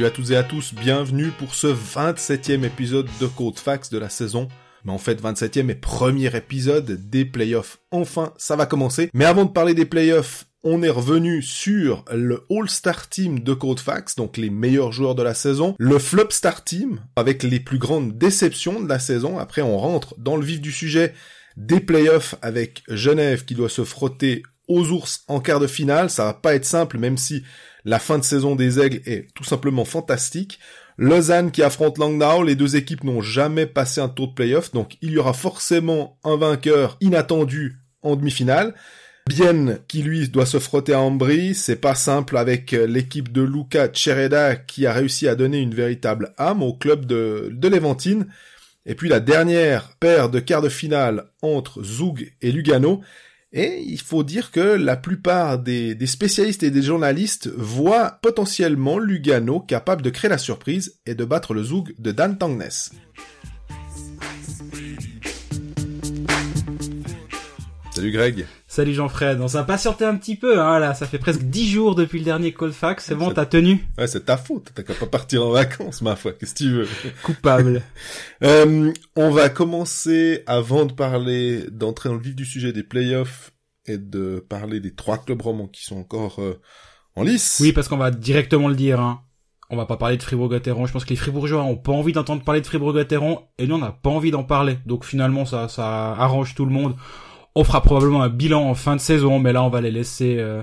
[0.00, 3.98] Salut à toutes et à tous, bienvenue pour ce 27e épisode de Code Fax de
[3.98, 4.48] la saison.
[4.86, 7.80] Mais en fait, 27e et premier épisode des playoffs.
[7.90, 9.10] Enfin, ça va commencer.
[9.12, 14.16] Mais avant de parler des playoffs, on est revenu sur le All-Star Team de Codefax,
[14.16, 18.16] donc les meilleurs joueurs de la saison, le Flop Star Team, avec les plus grandes
[18.16, 19.38] déceptions de la saison.
[19.38, 21.12] Après, on rentre dans le vif du sujet
[21.58, 26.08] des playoffs avec Genève qui doit se frotter aux ours en quart de finale.
[26.08, 27.42] Ça va pas être simple, même si
[27.84, 30.58] la fin de saison des Aigles est tout simplement fantastique.
[30.98, 34.98] Lausanne qui affronte Langnau, les deux équipes n'ont jamais passé un tour de playoff, donc
[35.00, 38.74] il y aura forcément un vainqueur inattendu en demi-finale.
[39.26, 43.88] Bienne qui lui doit se frotter à Ambry, c'est pas simple avec l'équipe de Luca
[43.92, 48.26] Chereda qui a réussi à donner une véritable âme au club de, de Levantine.
[48.86, 53.02] Et puis la dernière paire de quarts de finale entre Zug et Lugano,
[53.52, 59.60] et il faut dire que la plupart des, spécialistes et des journalistes voient potentiellement Lugano
[59.60, 62.90] capable de créer la surprise et de battre le Zoug de Dan Tangnes.
[67.92, 68.46] Salut Greg.
[68.70, 69.40] Salut Jean-Fred.
[69.40, 70.94] On s'est patienté un petit peu, hein, là.
[70.94, 73.04] Ça fait presque dix jours depuis le dernier Colfax.
[73.04, 73.84] C'est bon, t'as tenu?
[73.98, 74.70] Ouais, c'est ta faute.
[74.72, 76.34] T'as qu'à pas partir en vacances, ma foi.
[76.34, 76.88] Qu'est-ce que tu veux?
[77.24, 77.82] Coupable.
[78.44, 83.50] euh, on va commencer, avant de parler, d'entrer dans le vif du sujet des playoffs
[83.86, 86.60] et de parler des trois clubs romans qui sont encore euh,
[87.16, 87.58] en lice.
[87.60, 89.22] Oui, parce qu'on va directement le dire, hein.
[89.70, 90.86] On va pas parler de Fribourg-Gotteron.
[90.86, 93.78] Je pense que les Fribourgeois ont pas envie d'entendre parler de Fribourg-Gotteron et nous on
[93.78, 94.78] n'a pas envie d'en parler.
[94.86, 96.94] Donc finalement ça, ça arrange tout le monde.
[97.54, 100.36] On fera probablement un bilan en fin de saison, mais là on va les laisser
[100.38, 100.62] euh,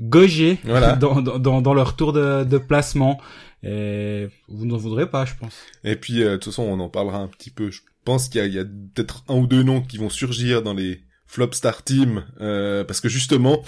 [0.00, 0.58] gauger
[1.00, 3.20] dans, dans, dans, leur tour de, de placement.
[3.62, 5.54] Et vous n'en voudrez pas, je pense.
[5.84, 7.70] Et puis, euh, de toute façon, on en parlera un petit peu.
[7.70, 10.74] Je pense qu'il y a, a peut-être un ou deux noms qui vont surgir dans
[10.74, 11.00] les
[11.34, 13.64] flop star team, euh, parce que justement,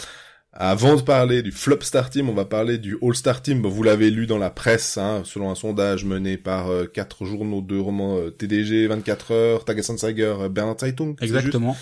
[0.53, 3.67] avant de parler du flop star team, on va parler du all star team.
[3.67, 7.63] vous l'avez lu dans la presse, hein, selon un sondage mené par euh, quatre journaux
[7.63, 11.17] de romans euh, TDG, 24 heures, Tagessanzeiger, Bernard Zeitung.
[11.21, 11.77] Exactement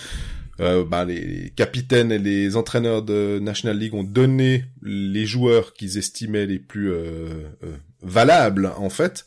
[0.61, 5.99] euh, bah, les capitaines et les entraîneurs de National League ont donné les joueurs qu'ils
[5.99, 9.25] estimaient les plus euh, euh, valables en fait.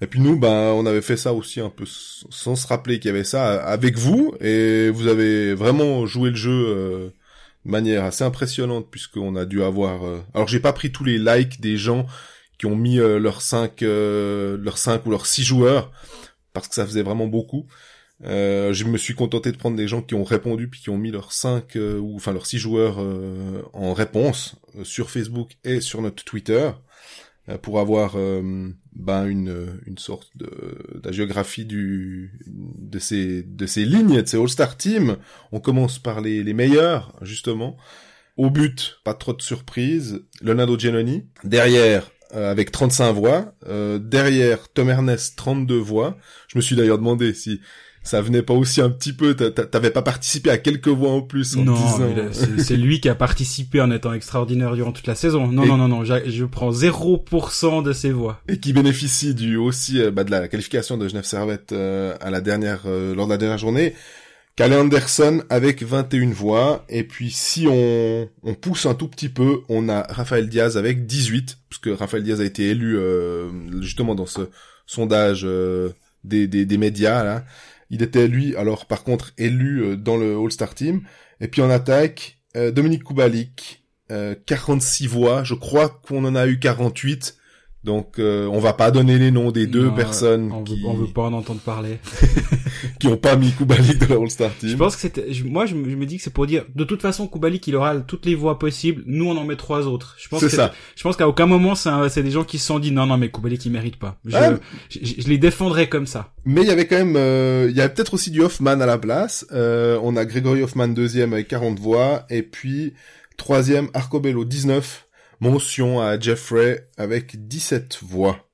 [0.00, 3.08] Et puis nous, ben, on avait fait ça aussi un peu sans se rappeler qu'il
[3.08, 7.08] y avait ça avec vous, et vous avez vraiment joué le jeu euh,
[7.64, 10.02] de manière assez impressionnante puisqu'on a dû avoir.
[10.34, 12.06] Alors j'ai pas pris tous les likes des gens
[12.58, 15.90] qui ont mis leurs cinq, leurs cinq ou leurs six joueurs
[16.52, 17.66] parce que ça faisait vraiment beaucoup.
[18.24, 20.98] Euh, je me suis contenté de prendre des gens qui ont répondu puis qui ont
[20.98, 25.56] mis leurs 5 euh, ou enfin leurs 6 joueurs euh, en réponse euh, sur Facebook
[25.62, 26.70] et sur notre Twitter
[27.62, 28.14] pour avoir
[28.92, 34.36] ben une une sorte de, de géographie du de ces de ces lignes de ces
[34.36, 35.16] All-Star Teams.
[35.50, 37.78] On commence par les les meilleurs justement.
[38.36, 41.24] Au but, pas trop de surprises, Leonardo Giannoni.
[41.42, 43.54] Derrière, avec 35 voix.
[43.66, 46.16] Euh, derrière, Tom Ernest, 32 voix.
[46.48, 47.60] Je me suis d'ailleurs demandé si
[48.02, 51.56] ça venait pas aussi un petit peu T'avais pas participé à quelques voix en plus
[51.56, 51.76] en non,
[52.58, 55.48] c'est lui qui a participé en étant extraordinaire durant toute la saison.
[55.48, 58.40] Non, non, non, non, je prends 0% de ses voix.
[58.48, 62.30] Et qui bénéficie du aussi euh, bah, de la qualification de Genève Servette euh, à
[62.30, 63.94] la dernière euh, lors de la dernière journée.
[64.56, 66.84] Calais Anderson avec 21 voix.
[66.88, 71.06] Et puis si on, on pousse un tout petit peu, on a Raphaël Diaz avec
[71.06, 72.98] 18, puisque Raphaël Diaz a été élu
[73.80, 74.48] justement dans ce
[74.84, 75.46] sondage
[76.24, 77.44] des, des, des médias là.
[77.90, 81.02] Il était lui, alors par contre, élu euh, dans le All-Star Team.
[81.40, 85.44] Et puis en attaque, euh, Dominique Koubalik, 46 euh, voix.
[85.44, 87.37] Je crois qu'on en a eu 48.
[87.88, 90.92] Donc euh, on va pas donner les noms des deux personnes on qui veut, on
[90.92, 91.98] veut pas en entendre parler
[93.00, 94.68] qui ont pas mis Koubalik dans la All-Star Team.
[94.68, 97.26] Je pense que c'était moi je, me dis que c'est pour dire de toute façon
[97.26, 100.16] Koubalik il aura toutes les voix possibles, nous on en met trois autres.
[100.18, 100.74] Je pense que ça.
[100.96, 103.30] je pense qu'à aucun moment c'est des gens qui se sont dit non non mais
[103.30, 104.18] Koubalik il mérite pas.
[104.26, 104.58] Je, ah.
[104.90, 106.34] je, les défendrai comme ça.
[106.44, 108.86] Mais il y avait quand même euh, il y avait peut-être aussi du Hoffman à
[108.86, 109.46] la place.
[109.50, 112.92] Euh, on a Grégory Hoffman deuxième avec 40 voix et puis
[113.38, 115.07] troisième Arcobello 19
[115.40, 118.48] Mention à Jeffrey avec 17 voix.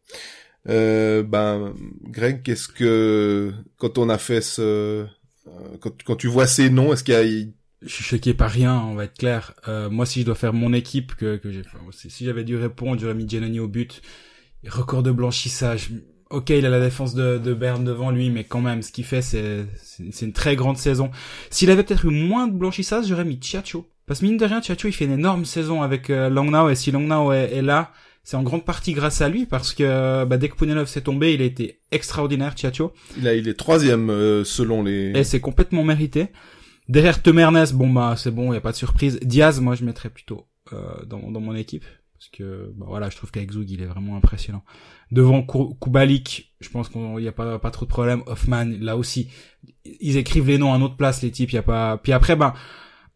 [0.69, 5.07] Euh, ben, Greg, qu'est-ce que quand on a fait ce,
[5.47, 7.47] euh, quand, quand tu vois ces noms, est-ce qu'il y a
[7.85, 9.53] je suis choqué par rien, on va être clair.
[9.69, 12.99] Euh, moi, si je dois faire mon équipe, que, que j'ai, si j'avais dû répondre,
[12.99, 14.01] j'aurais mis Giannoni au but.
[14.67, 15.91] Record de blanchissage.
[16.31, 19.05] Ok, il a la défense de, de Berne devant lui, mais quand même, ce qu'il
[19.05, 21.11] fait, c'est, c'est une très grande saison.
[21.51, 23.87] S'il avait peut-être eu moins de blanchissage, j'aurais mis Chiacho.
[24.07, 26.75] Parce que mine de rien, Chiacho, il fait une énorme saison avec euh, Langnau, et
[26.75, 27.93] si Langnau est, là,
[28.23, 31.35] c'est en grande partie grâce à lui, parce que bah, dès que Punelov s'est tombé,
[31.35, 32.93] il a été extraordinaire, Chiacho.
[33.19, 35.13] Il, a, il est troisième euh, selon les...
[35.15, 36.29] Et c'est complètement mérité.
[36.89, 39.19] Derrière Temernes, bon bah c'est bon, il y a pas de surprise.
[39.23, 41.85] Diaz, moi je mettrais plutôt euh, dans, dans mon équipe.
[42.13, 44.65] Parce que, bah, voilà, je trouve qu'avec Zug, il est vraiment impressionnant.
[45.11, 48.23] Devant Kubalik, je pense qu'il n'y a pas, pas trop de problème.
[48.27, 49.29] Hoffman, là aussi,
[50.01, 52.37] ils écrivent les noms à notre place, les types, il y a pas, puis après,
[52.37, 52.55] ben,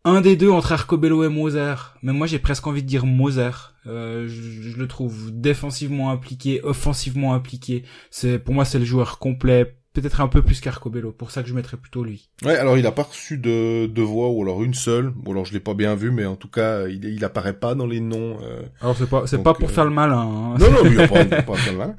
[0.08, 1.74] un des deux entre Arcobello et Moser.
[2.02, 3.50] Mais moi, j'ai presque envie de dire Moser.
[3.86, 7.84] Euh, je, le trouve défensivement impliqué, offensivement impliqué.
[8.10, 9.74] C'est, pour moi, c'est le joueur complet.
[9.94, 11.10] Peut-être un peu plus qu'Arcobello.
[11.10, 12.28] Pour ça que je mettrais plutôt lui.
[12.44, 15.12] Ouais, alors il a pas reçu de, de voix, ou alors une seule.
[15.24, 17.74] Ou alors je l'ai pas bien vu, mais en tout cas, il, il apparaît pas
[17.74, 18.38] dans les noms.
[18.42, 20.20] Euh, alors c'est pas, c'est pas pour euh, faire le malin.
[20.20, 20.56] Hein.
[20.58, 21.96] Non, non, lui, pas, pas faire le malin.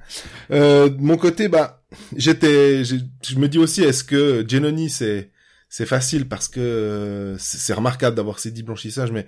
[0.52, 1.82] Euh, de mon côté, bah,
[2.16, 5.32] j'étais, je me dis aussi, est-ce que Genoni, c'est,
[5.70, 9.28] c'est facile parce que euh, c'est remarquable d'avoir ces dix blanchissages, mais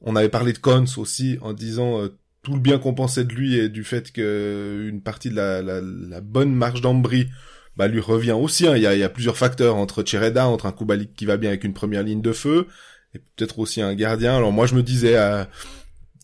[0.00, 3.32] on avait parlé de Cons aussi en disant euh, tout le bien qu'on pensait de
[3.34, 7.28] lui et du fait que une partie de la, bonne marche d'Ambry
[7.76, 8.68] bah, lui revient aussi.
[8.68, 8.76] Hein.
[8.76, 11.74] Il, y a, plusieurs facteurs entre Chereda, entre un Kubalik qui va bien avec une
[11.74, 12.68] première ligne de feu,
[13.14, 14.36] et peut-être aussi un gardien.
[14.36, 15.44] Alors moi je me disais, euh,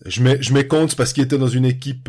[0.07, 2.09] je mets je mets Cons parce qu'il était dans une équipe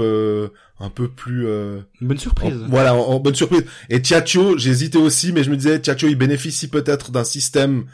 [0.79, 2.53] un peu plus euh, bonne surprise.
[2.67, 3.63] voilà, en, bonne surprise.
[3.89, 7.85] Et Tiacho, j'hésitais aussi, mais je me disais Tiacho, il bénéficie peut-être d'un système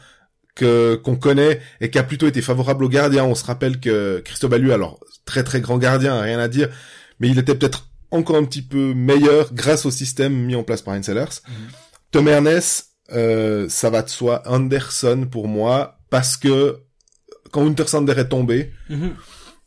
[0.55, 3.25] que qu'on connaît et qui a plutôt été favorable aux gardiens.
[3.25, 6.69] On se rappelle que Christophe alors très très grand gardien, rien à dire,
[7.19, 10.81] mais il était peut-être encore un petit peu meilleur grâce au système mis en place
[10.81, 11.41] par Insellers.
[11.47, 11.53] Mm
[12.11, 14.41] Tom Ernest, euh, ça va de soi.
[14.47, 16.79] Anderson pour moi parce que
[17.51, 18.73] quand Untersander est tombé.
[18.89, 19.11] Mhm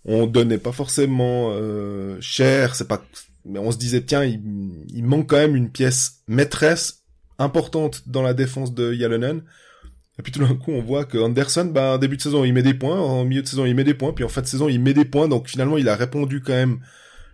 [0.04, 3.04] on donnait pas forcément euh, cher, c'est pas,
[3.44, 4.40] mais on se disait tiens, il,
[4.88, 7.02] il, manque quand même une pièce maîtresse
[7.38, 9.42] importante dans la défense de Yalonen.
[10.18, 12.52] Et puis tout d'un coup, on voit que Anderson, bah, en début de saison, il
[12.52, 14.46] met des points, en milieu de saison, il met des points, puis en fin de
[14.46, 16.80] saison, il met des points, donc finalement, il a répondu quand même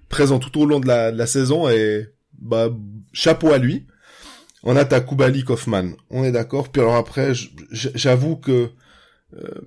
[0.09, 2.71] présent tout au long de la, de la saison, et bah,
[3.13, 3.87] chapeau à lui.
[4.65, 6.71] On a ta Kubali Kaufman, on est d'accord.
[6.71, 7.33] Puis alors après,
[7.71, 8.71] j'avoue que
[9.37, 9.61] euh,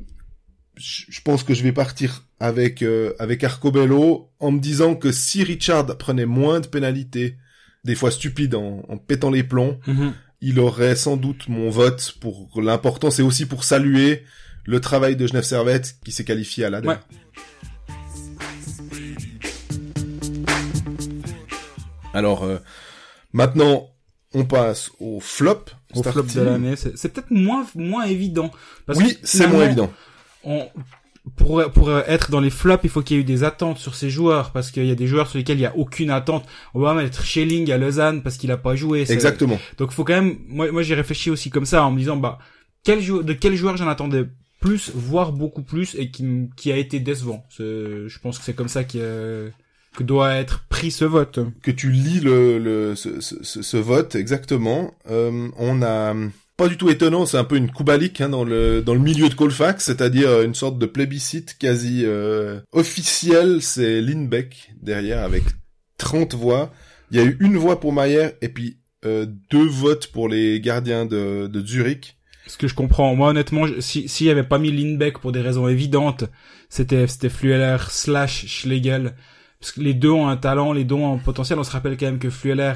[0.76, 5.44] je pense que je vais partir avec euh, avec Arcobello en me disant que si
[5.44, 7.38] Richard prenait moins de pénalités,
[7.84, 10.14] des fois stupides en, en pétant les plombs, mhm.
[10.42, 14.24] il aurait sans doute mon vote pour l'importance et aussi pour saluer
[14.66, 16.96] le travail de Genève Servette qui s'est qualifié à la ouais.
[22.16, 22.58] Alors euh,
[23.34, 23.88] maintenant
[24.34, 25.66] on passe au flop.
[25.94, 28.50] Au flop de l'année, c'est peut-être moins moins évident.
[28.88, 29.94] Parce oui, c'est moins évident
[30.44, 30.68] on,
[31.36, 33.96] pour, pour être dans les flops, il faut qu'il y ait eu des attentes sur
[33.96, 36.46] ces joueurs, parce qu'il y a des joueurs sur lesquels il y a aucune attente.
[36.74, 39.06] On va mettre Schelling à Lausanne parce qu'il a pas joué.
[39.10, 39.60] Exactement.
[39.78, 42.18] Donc il faut quand même, moi, moi j'ai réfléchi aussi comme ça en me disant,
[42.18, 42.40] bah,
[42.84, 43.24] quel jou...
[43.24, 44.26] de quel joueur j'en attendais
[44.60, 47.46] plus, voire beaucoup plus, et qui, qui a été décevant.
[47.58, 49.52] Je pense que c'est comme ça que
[50.00, 51.40] doit être pris ce vote.
[51.62, 54.94] Que tu lis le, le ce, ce, ce vote exactement.
[55.10, 56.16] Euh, on a
[56.62, 59.30] pas du tout étonnant, c'est un peu une coubalique hein, dans le dans le milieu
[59.30, 65.42] de Colfax, c'est-à-dire euh, une sorte de plébiscite quasi euh, officiel, c'est Lindbeck derrière avec
[65.98, 66.72] 30 voix.
[67.10, 70.62] Il y a eu une voix pour Mayer et puis euh, deux votes pour les
[70.62, 72.20] gardiens de, de Zurich.
[72.46, 75.68] Ce que je comprends, moi honnêtement, si s'il avait pas mis Lindbeck pour des raisons
[75.68, 76.26] évidentes,
[76.70, 79.16] c'était c'était Flueller slash Schlegel,
[79.60, 81.58] parce que les deux ont un talent, les deux ont un potentiel.
[81.58, 82.76] On se rappelle quand même que Flueller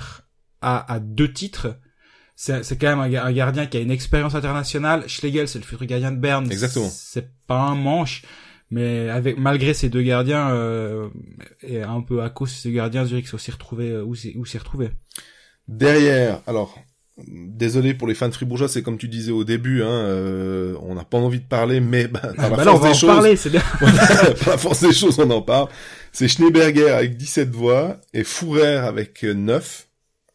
[0.62, 1.78] a, a deux titres
[2.36, 5.08] c'est quand même un, gardien qui a une expérience internationale.
[5.08, 6.52] Schlegel, c'est le futur gardien de Berne.
[6.52, 6.90] Exactement.
[6.90, 8.24] C'est pas un manche,
[8.70, 11.08] mais avec malgré ces deux gardiens euh,
[11.62, 14.58] et un peu à cause de ces gardiens, Zurich s'est aussi retrouvé euh, où s'est
[14.58, 14.89] retrouvé.
[15.68, 16.77] Derrière, alors
[17.27, 20.96] désolé pour les fans de Fribourgeois, c'est comme tu disais au début, hein, euh, on
[20.96, 23.50] n'a pas envie de parler, mais bah, par la bah force des choses, parler, c'est
[23.50, 23.63] bien.
[23.80, 25.70] par la force des choses, on en parle.
[26.12, 29.88] C'est Schneeberger avec 17 voix et Fourer avec 9.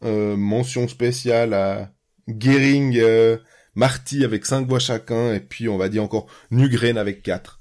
[0.03, 1.91] Euh, mention spéciale à
[2.27, 3.37] Gering, euh,
[3.75, 7.59] Marty avec 5 voix chacun, et puis on va dire encore Nugren avec 4.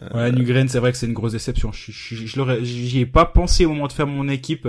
[0.00, 1.70] Euh, ouais, Nugren, c'est vrai que c'est une grosse déception.
[1.72, 4.68] Je, je, je j'y ai pas pensé au moment de faire mon équipe,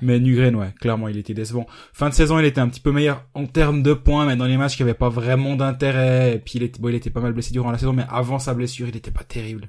[0.00, 1.66] mais Nugren, ouais, clairement, il était décevant.
[1.92, 4.46] Fin de saison, il était un petit peu meilleur en termes de points, mais dans
[4.46, 7.20] les matchs qui avaient pas vraiment d'intérêt, et puis il était, bon, il était pas
[7.20, 9.68] mal blessé durant la saison, mais avant sa blessure, il était pas terrible.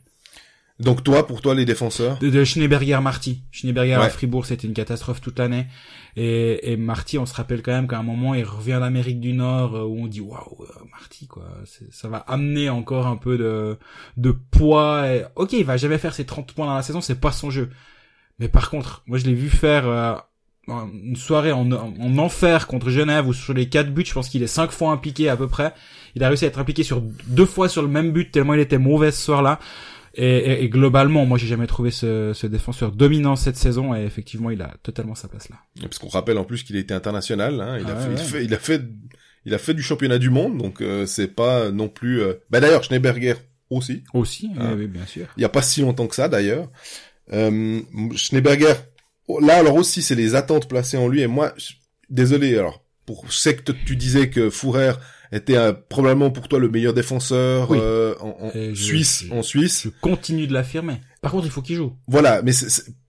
[0.79, 2.17] Donc toi, pour toi, les défenseurs?
[2.19, 3.43] De, de Schneeberger Marty.
[3.51, 5.67] Schneeberger à Fribourg, c'était une catastrophe toute l'année.
[6.15, 9.75] Et, Marty, on se rappelle quand même qu'à un moment, il revient d'Amérique du Nord
[9.75, 11.45] euh, où on dit waouh, euh, Marty quoi,
[11.91, 13.77] ça va amener encore un peu de
[14.17, 15.07] de poids.
[15.07, 15.25] Et...
[15.35, 17.69] Ok, il va jamais faire ses 30 points dans la saison, c'est pas son jeu.
[18.39, 20.13] Mais par contre, moi je l'ai vu faire euh,
[20.67, 24.43] une soirée en, en, enfer contre Genève où sur les quatre buts, je pense qu'il
[24.43, 25.73] est cinq fois impliqué à peu près.
[26.15, 28.59] Il a réussi à être impliqué sur deux fois sur le même but tellement il
[28.59, 29.59] était mauvais ce soir-là.
[30.15, 34.51] Et, et, globalement, moi, j'ai jamais trouvé ce, ce, défenseur dominant cette saison, et effectivement,
[34.51, 35.55] il a totalement sa place là.
[35.81, 37.59] Parce qu'on rappelle en plus qu'il a été international.
[37.59, 38.81] Hein, il, a ah fait, il, a fait,
[39.45, 42.21] il a fait, du championnat du monde, donc euh, c'est pas non plus.
[42.21, 42.35] Euh...
[42.51, 43.35] Bah d'ailleurs, Schneeberger
[43.71, 44.03] aussi.
[44.13, 44.75] Aussi, hein.
[44.77, 45.25] oui, bien sûr.
[45.37, 46.69] Il y a pas si longtemps que ça d'ailleurs.
[47.31, 47.81] Euh,
[48.15, 48.75] Schneeberger,
[49.27, 51.53] oh, là alors aussi c'est les attentes placées en lui et moi,
[52.09, 54.93] désolé alors, pour, je sais que tu disais que Fourer
[55.33, 59.83] était euh, probablement pour toi le meilleur défenseur euh, en, Suisse, en Suisse.
[59.85, 61.01] Je continue de l'affirmer.
[61.21, 61.93] Par contre, il faut qu'il joue.
[62.07, 62.51] Voilà, mais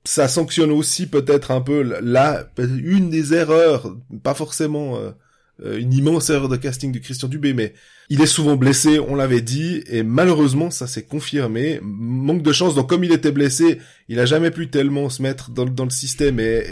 [0.04, 6.30] ça sanctionne aussi peut-être un peu là une des erreurs, pas forcément euh, une immense
[6.30, 7.74] erreur de casting de Christian Dubé, mais
[8.08, 11.78] il est souvent blessé, on l'avait dit, et malheureusement ça s'est confirmé.
[11.82, 15.50] Manque de chance, donc comme il était blessé, il a jamais pu tellement se mettre
[15.50, 16.64] dans, dans le système et,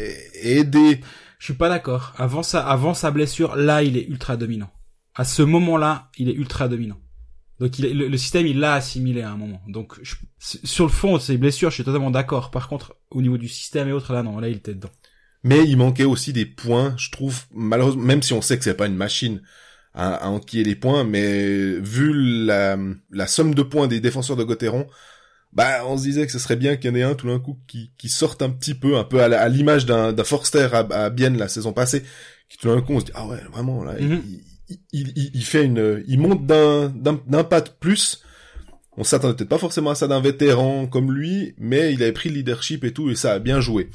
[0.43, 1.01] et aider.
[1.39, 2.15] Je suis pas d'accord.
[2.17, 4.71] Avant sa, avant sa blessure, là il est ultra dominant.
[5.15, 6.99] À ce moment-là, il est ultra dominant.
[7.61, 9.61] Donc il, le, le, système, il l'a assimilé à un moment.
[9.69, 10.01] Donc
[10.39, 12.51] sur le fond ses blessures, je suis totalement d'accord.
[12.51, 14.91] Par contre, au niveau du système et autres, là non, là il était dedans
[15.45, 18.75] mais il manquait aussi des points, je trouve, malheureusement, même si on sait que c'est
[18.77, 19.43] pas une machine
[19.95, 22.13] à, à enquiller les points, mais vu
[22.47, 22.79] la,
[23.11, 24.87] la somme de points des défenseurs de Gauthieron,
[25.53, 27.41] bah, on se disait que ce serait bien qu'il y en ait un tout d'un
[27.41, 30.79] coup qui, qui sorte un petit peu, un peu à l'image d'un, d'un Forster à,
[30.79, 32.05] à Bienne la saison passée,
[32.49, 34.23] qui tout d'un coup on se dit, ah ouais, vraiment, là, mhm.
[34.25, 34.41] il,
[34.93, 38.23] il, il, fait une, il monte d'un, d'un, pas de plus,
[38.97, 42.29] on s'attendait peut-être pas forcément à ça d'un vétéran comme lui, mais il avait pris
[42.29, 43.89] le leadership et tout, et ça a bien joué.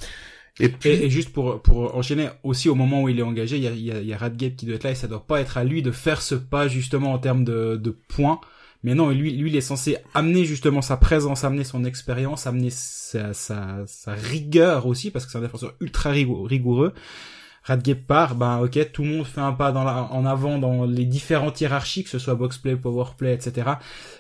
[0.60, 0.90] Et, puis...
[0.90, 3.72] et, juste pour, pour enchaîner, aussi au moment où il est engagé, il y a,
[3.72, 5.40] il y a, il y a Radgate qui doit être là et ça doit pas
[5.40, 8.42] être à lui de faire ce pas justement en termes de, de points.
[8.84, 12.70] Mais non, lui, lui, il est censé amener justement sa présence, amener son expérience, amener
[12.70, 16.94] sa, sa, sa, rigueur aussi, parce que c'est un défenseur ultra rigoureux.
[17.68, 20.86] Radgate part, ben ok, tout le monde fait un pas dans la, en avant dans
[20.86, 23.72] les différentes hiérarchies, que ce soit boxplay, powerplay, etc.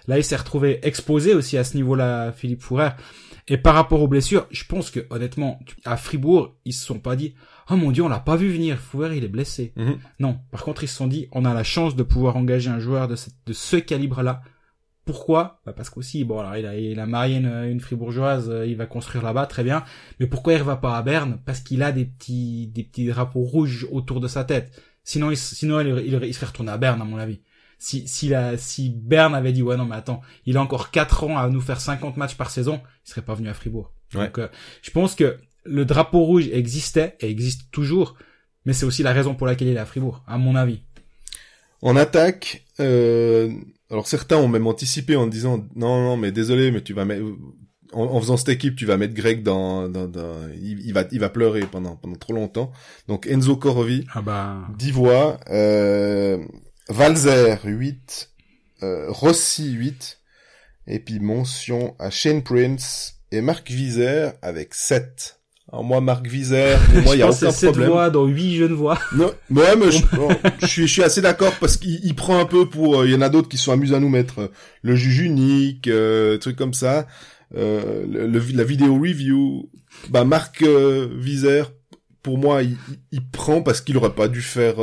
[0.07, 2.89] Là, il s'est retrouvé exposé aussi à ce niveau-là, Philippe Fourer.
[3.47, 7.15] Et par rapport aux blessures, je pense que honnêtement, à Fribourg, ils se sont pas
[7.15, 7.35] dit
[7.69, 9.97] "Oh mon dieu, on l'a pas vu venir, Fouer, il est blessé." Mhm.
[10.19, 12.79] Non, par contre, ils se sont dit "On a la chance de pouvoir engager un
[12.79, 14.41] joueur de, de ce calibre-là."
[15.07, 15.59] Pourquoi?
[15.65, 18.85] Bah Parce qu'aussi, bon, alors il a, il a marié une, fribourgeoise, euh, il va
[18.85, 19.83] construire là-bas, très bien.
[20.19, 21.39] Mais pourquoi il va pas à Berne?
[21.45, 24.71] Parce qu'il a des petits, des petits drapeaux rouges autour de sa tête.
[25.03, 27.41] Sinon, il, sinon il, il, il serait retourné à Berne, à mon avis
[27.79, 31.25] si si la si Berne avait dit ouais non mais attends, il a encore 4
[31.25, 33.93] ans à nous faire 50 matchs par saison, il serait pas venu à Fribourg.
[34.13, 34.47] Donc euh,
[34.81, 38.15] je pense que le drapeau rouge existait et existe toujours,
[38.65, 40.81] mais c'est aussi la raison pour laquelle il est à Fribourg, à mon avis.
[41.81, 43.51] En attaque, euh,
[43.89, 47.23] alors certains ont même anticipé en disant non non mais désolé mais tu vas mettre
[47.93, 50.09] en, faisant cette équipe, tu vas mettre Greg dans, dans,
[50.61, 52.71] il, va, il va pleurer pendant, pendant trop longtemps.
[53.07, 54.67] Donc Enzo Corovi, ah bah...
[54.77, 56.37] 10 voix, euh,
[56.89, 58.29] Valzer 8,
[58.83, 60.19] euh, Rossi 8,
[60.87, 65.36] et puis mention à Shane Prince et Marc Vizer avec 7.
[65.69, 67.89] Alors moi, Marc Vizer, pour moi, il y a aucun problème.
[67.89, 68.99] voix dans 8 jeunes voix.
[69.15, 69.99] Non, ouais, mais je,
[70.61, 73.15] je, suis, je suis assez d'accord parce qu'il prend un peu pour, euh, il y
[73.15, 74.47] en a d'autres qui sont amusés à nous mettre euh,
[74.81, 77.07] le juge unique, euh, trucs comme ça,
[77.55, 79.69] euh, le, la vidéo review.
[80.09, 81.09] Bah, Marc euh,
[82.23, 82.77] pour moi, il,
[83.11, 84.79] il prend parce qu'il aurait pas dû faire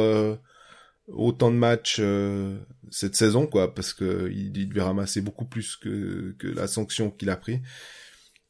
[1.08, 2.56] autant de matchs euh,
[2.90, 7.30] cette saison, quoi, parce que il, devait ramasser beaucoup plus que, que la sanction qu'il
[7.30, 7.60] a pris.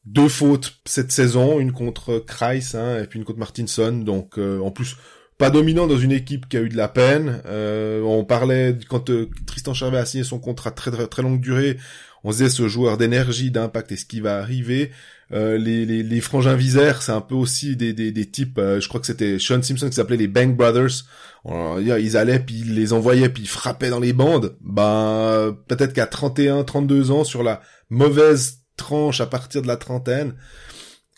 [0.05, 4.59] Deux fautes cette saison, une contre Kreis hein, et puis une contre Martinson, donc euh,
[4.59, 4.95] en plus
[5.37, 7.41] pas dominant dans une équipe qui a eu de la peine.
[7.45, 9.11] Euh, on parlait quand
[9.45, 11.77] Tristan Charvet a signé son contrat très, très très longue durée,
[12.23, 14.91] on disait ce joueur d'énergie, d'impact, est-ce qui va arriver?
[15.31, 18.79] Euh, les, les, les frangins Visère, c'est un peu aussi des, des, des types, euh,
[18.79, 21.03] je crois que c'était Sean Simpson qui s'appelait les Bang Brothers.
[21.47, 24.55] ils allaient, puis ils les envoyaient, puis ils frappaient dans les bandes.
[24.61, 30.35] Ben, peut-être qu'à 31, 32 ans, sur la mauvaise tranche à partir de la trentaine,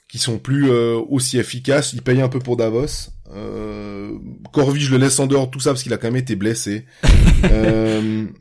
[0.09, 3.09] qui sont plus euh, aussi efficaces, ils payent un peu pour Davos.
[3.35, 4.17] Euh,
[4.53, 6.35] Corvi, je le laisse en dehors de tout ça parce qu'il a quand même été
[6.35, 6.85] blessé.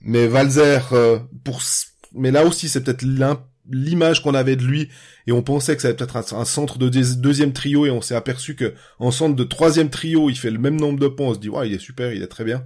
[0.02, 0.94] mais Valzer,
[1.44, 1.61] pour,
[2.16, 3.04] mais là aussi c'est peut-être
[3.70, 4.88] l'image qu'on avait de lui
[5.26, 8.14] et on pensait que ça allait peut-être un, centre de deuxième trio et on s'est
[8.14, 11.35] aperçu que en centre de troisième trio il fait le même nombre de points on
[11.35, 12.64] se dit ouais il est super il est très bien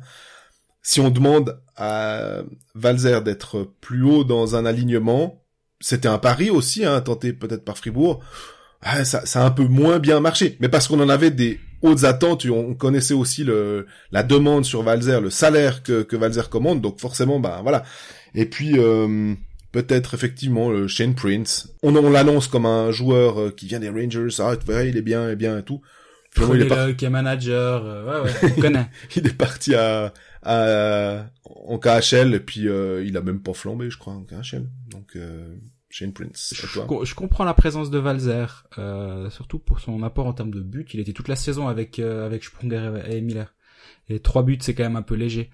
[0.83, 2.43] si on demande à
[2.75, 5.40] Valzer d'être plus haut dans un alignement
[5.81, 8.21] c'était un pari aussi hein, tenté peut-être par Fribourg.
[8.83, 10.57] Ah, ça, ça a un peu moins bien marché.
[10.61, 14.83] Mais parce qu'on en avait des hautes attentes on connaissait aussi le la demande sur
[14.83, 16.81] Valzer le salaire que, que Valzer commande.
[16.81, 17.85] Donc forcément bah voilà.
[18.35, 19.35] Et puis euh,
[19.73, 21.69] peut-être effectivement le Shane Prince.
[21.83, 25.31] On, on l'annonce comme un joueur euh, qui vient des Rangers, ah il est bien,
[25.31, 25.81] et bien et tout.
[26.31, 26.97] Finalement, il est, parti...
[26.97, 28.89] qui est manager, euh, ouais ouais, on connaît.
[29.17, 33.91] il est parti à, à en KHL et puis euh, il a même pas flambé,
[33.91, 34.69] je crois, en KHL.
[34.91, 35.19] Donc
[35.89, 36.55] Shane Prince.
[36.55, 36.67] Je,
[37.05, 38.65] je, comprends la présence de Valzer,
[39.31, 40.87] surtout pour son apport en termes de buts.
[40.93, 43.53] Il était toute la saison avec avec Sprunger et, Miller.
[44.09, 45.51] Et trois buts, c'est quand même un peu léger.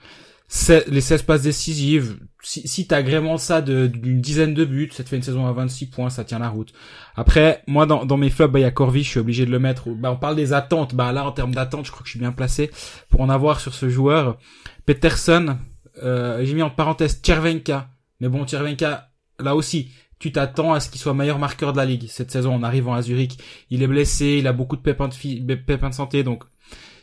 [0.88, 5.16] Les 16 passes décisives, si, si t'agréments ça d'une dizaine de buts, ça te fait
[5.16, 6.72] une saison à 26 points, ça tient la route.
[7.16, 9.50] Après, moi, dans, dans mes flops, bah, il y a Corvi, je suis obligé de
[9.50, 9.90] le mettre.
[9.90, 10.94] Bah, on parle des attentes.
[10.94, 12.70] Bah, là, en termes d'attentes, je crois que je suis bien placé
[13.10, 14.38] pour en avoir sur ce joueur.
[14.84, 15.58] Peterson,
[16.02, 17.88] euh, j'ai mis en parenthèse Tchervenka.
[18.20, 19.10] Mais bon, Tchervenka,
[19.40, 22.54] là aussi, tu t'attends à ce qu'il soit meilleur marqueur de la ligue cette saison
[22.54, 23.38] en arrivant à Zurich.
[23.70, 26.44] Il est blessé, il a beaucoup de pépins de, pépins de santé, donc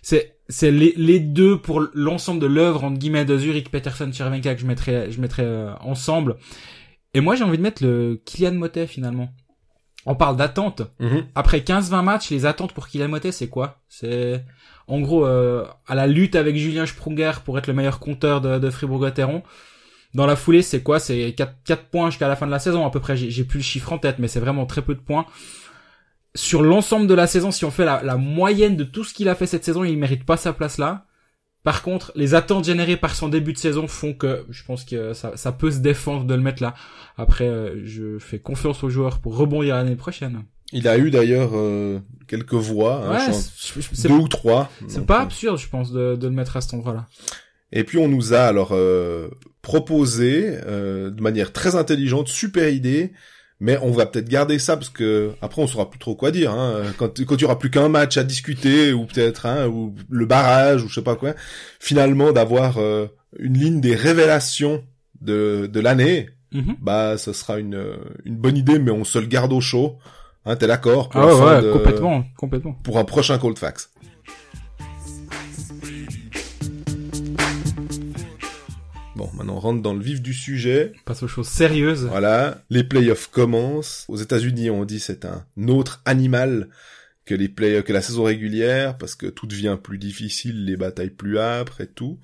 [0.04, 4.54] c'est c'est les, les deux pour l'ensemble de l'œuvre entre guillemets de Zurich, Peterson, Chervenka
[4.54, 6.36] que je mettrais je mettrais euh, ensemble.
[7.16, 9.34] Et moi j'ai envie de mettre le Kylian Motet finalement.
[10.06, 10.82] On parle d'attente.
[11.00, 11.28] Mhm.
[11.34, 13.82] Après 15-20 matchs, les attentes pour Kylian Motet, c'est quoi?
[13.88, 14.44] C'est
[14.88, 18.60] en gros euh, à la lutte avec Julien Sprunger pour être le meilleur compteur de,
[18.60, 19.42] de Fribourg-Gotteron.
[20.14, 21.00] Dans la foulée, c'est quoi?
[21.00, 23.16] C'est 4, 4 points jusqu'à la fin de la saison à peu près.
[23.16, 25.26] J'ai plus le chiffre en tête, mais c'est vraiment très peu de points
[26.36, 29.36] sur l'ensemble de la saison, si on fait la, moyenne de tout ce qu'il a
[29.36, 31.06] fait cette saison, il mérite pas sa place là.
[31.64, 35.14] Par contre, les attentes générées par son début de saison font que je pense que
[35.14, 36.74] ça, peut se défendre de le mettre là.
[37.18, 40.44] Après, euh, je fais confiance aux joueurs pour rebondir l'année prochaine.
[40.74, 43.32] Il a eu d'ailleurs euh, quelques voix, hein,
[44.04, 44.70] deux ou trois.
[44.88, 47.06] C'est pas euh, absurde, je pense, de, le mettre à cet endroit-là.
[47.72, 48.76] Et puis on nous a alors
[49.62, 53.14] proposé de manière très intelligente, super idée,
[53.60, 56.52] mais on va peut-être garder ça parce que après on saura plus trop quoi dire
[56.52, 56.84] hein.
[56.98, 60.26] quand quand il y aura plus qu'un match à discuter ou peut-être hein, ou le
[60.26, 61.34] barrage ou je sais pas quoi
[61.80, 63.08] finalement d'avoir euh,
[63.40, 64.84] une ligne des révélations
[65.22, 66.76] de de l'année mhm.
[66.82, 69.98] bah ce sera une une bonne idée mais on se le garde au chaud
[70.46, 73.92] hein t'es d'accord ah ouais, complètement complètement pour un prochain cold fax
[79.16, 80.94] Bon, maintenant on rentre dans le vif du sujet.
[81.02, 82.06] On passe aux choses sérieuses.
[82.06, 84.06] Voilà, les playoffs commencent.
[84.08, 86.70] Aux États-Unis, on dit c'est un autre animal
[87.26, 91.10] que les play que la saison régulière parce que tout devient plus difficile, les batailles
[91.10, 92.20] plus âpres et tout.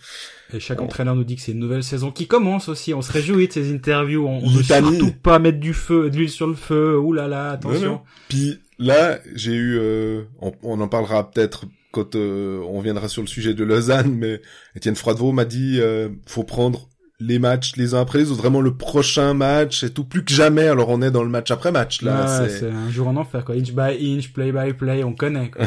[0.53, 2.93] Et chaque entraîneur nous dit que c'est une nouvelle saison qui commence aussi.
[2.93, 4.27] On se réjouit de ces interviews.
[4.27, 6.97] On, ne veut surtout pas mettre du feu, de l'huile sur le feu.
[6.97, 8.01] Ouh là là, attention.
[8.27, 13.21] Puis là, j'ai eu, euh, on, on, en parlera peut-être quand euh, on viendra sur
[13.21, 14.41] le sujet de Lausanne, mais
[14.75, 18.61] Étienne Froidevaux m'a dit euh, faut prendre les matchs les uns après les autres, vraiment
[18.61, 20.67] le prochain match et tout, plus que jamais.
[20.67, 22.47] Alors on est dans le match après match là.
[22.47, 25.49] c'est un jour en enfer quoi, inch by inch, play by play, on connaît.
[25.49, 25.65] Quoi.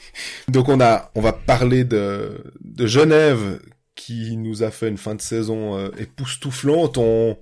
[0.48, 3.60] Donc on a, on va parler de de Genève
[3.96, 6.98] qui nous a fait une fin de saison euh, époustouflante.
[6.98, 7.36] On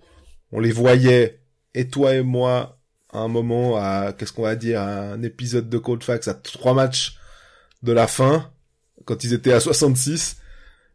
[0.50, 1.40] on les voyait
[1.74, 2.78] et toi et moi
[3.12, 6.74] à un moment à qu'est-ce qu'on va dire un épisode de Cold Facts à trois
[6.74, 7.18] matchs
[7.82, 8.50] de la fin,
[9.04, 10.36] quand ils étaient à 66,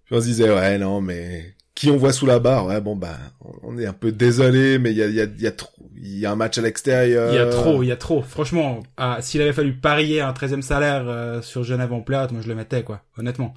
[0.06, 2.96] puis on se disait, ouais, non, mais qui on voit sous la barre, ouais, bon,
[2.96, 3.18] bah,
[3.62, 6.18] on est un peu désolé, mais il y a, y, a, y, a trop, il
[6.18, 7.32] y a un match à l'extérieur.
[7.32, 8.22] Il y a trop, il y a trop.
[8.24, 12.42] Franchement, ah, s'il avait fallu parier un 13e salaire euh, sur Genève en plate, moi
[12.42, 13.54] je le mettais, quoi, honnêtement.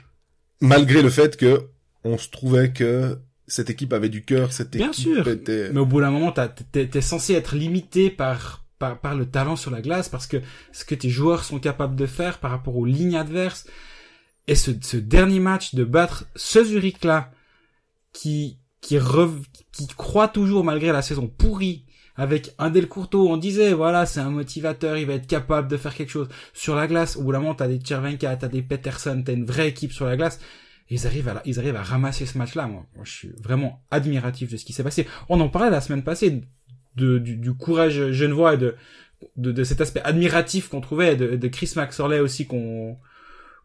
[0.60, 1.68] Malgré le fait que
[2.04, 5.26] on se trouvait que cette équipe avait du cœur, cette Bien sûr.
[5.46, 6.32] Mais au bout d'un moment,
[6.72, 10.38] t'es censé être limité par par, le talent sur la glace, parce que
[10.72, 13.66] ce que tes joueurs sont capables de faire par rapport aux lignes adverses.
[14.46, 17.30] Et ce, ce dernier match de battre ce Zurich-là,
[18.12, 18.98] qui, qui,
[19.72, 21.84] qui croit toujours malgré la saison pourrie,
[22.16, 25.94] avec un Del on disait, voilà, c'est un motivateur, il va être capable de faire
[25.94, 26.28] quelque chose.
[26.52, 29.46] Sur la glace, au bout d'un moment, t'as des Chervenka, t'as des Peterson, t'as une
[29.46, 30.40] vraie équipe sur la glace.
[30.90, 32.66] Ils arrivent à, ils arrivent à ramasser ce match-là.
[32.66, 35.06] Moi, je suis vraiment admiratif de ce qui s'est passé.
[35.28, 36.42] On en parlait la semaine passée
[36.96, 38.74] de, du, du, courage genevois et de,
[39.36, 42.96] de, de cet aspect admiratif qu'on trouvait, de, de Chris Maxorley aussi qu'on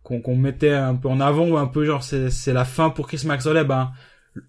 [0.04, 3.64] qu'on mettait un peu en avant, un peu genre c'est la fin pour Chris Maxorley,
[3.64, 3.92] ben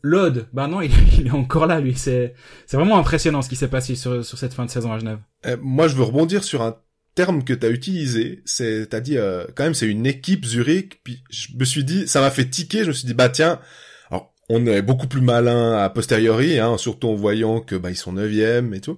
[0.02, 1.94] l'ode, ben non, il, il, est encore là lui.
[1.96, 2.34] C'est
[2.66, 5.18] c'est vraiment impressionnant ce qui s'est passé sur, sur cette fin de saison à Genève.
[5.46, 6.76] Euh, moi, je veux rebondir sur un
[7.14, 11.00] terme que tu as utilisé, c'est t'as dit euh, quand même c'est une équipe Zurich,
[11.02, 13.58] puis je me suis dit ça m'a fait tiquer, je me suis dit bah tiens,
[14.48, 18.12] on est beaucoup plus malin à posteriori, hein, surtout en voyant que bah ils sont
[18.12, 18.96] neuvième et tout.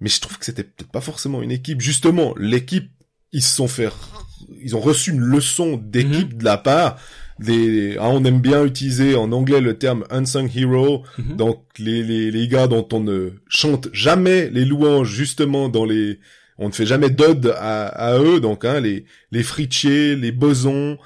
[0.00, 1.80] Mais je trouve que c'était peut-être pas forcément une équipe.
[1.80, 2.90] Justement, l'équipe,
[3.30, 3.88] ils se sont fait,
[4.60, 6.38] ils ont reçu une leçon d'équipe mhm.
[6.38, 6.98] de la part
[7.38, 7.96] des.
[7.98, 11.36] Ah, on aime bien utiliser en anglais le terme unsung hero, mhm.
[11.36, 16.18] donc les, les les gars dont on ne chante jamais les louanges justement dans les
[16.58, 20.98] on ne fait jamais d'ode à, à, eux, donc hein, les les les Bosons,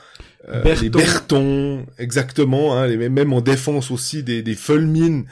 [0.48, 5.24] euh, les Berton, exactement, hein, les, même en défense aussi des, des Fulmin.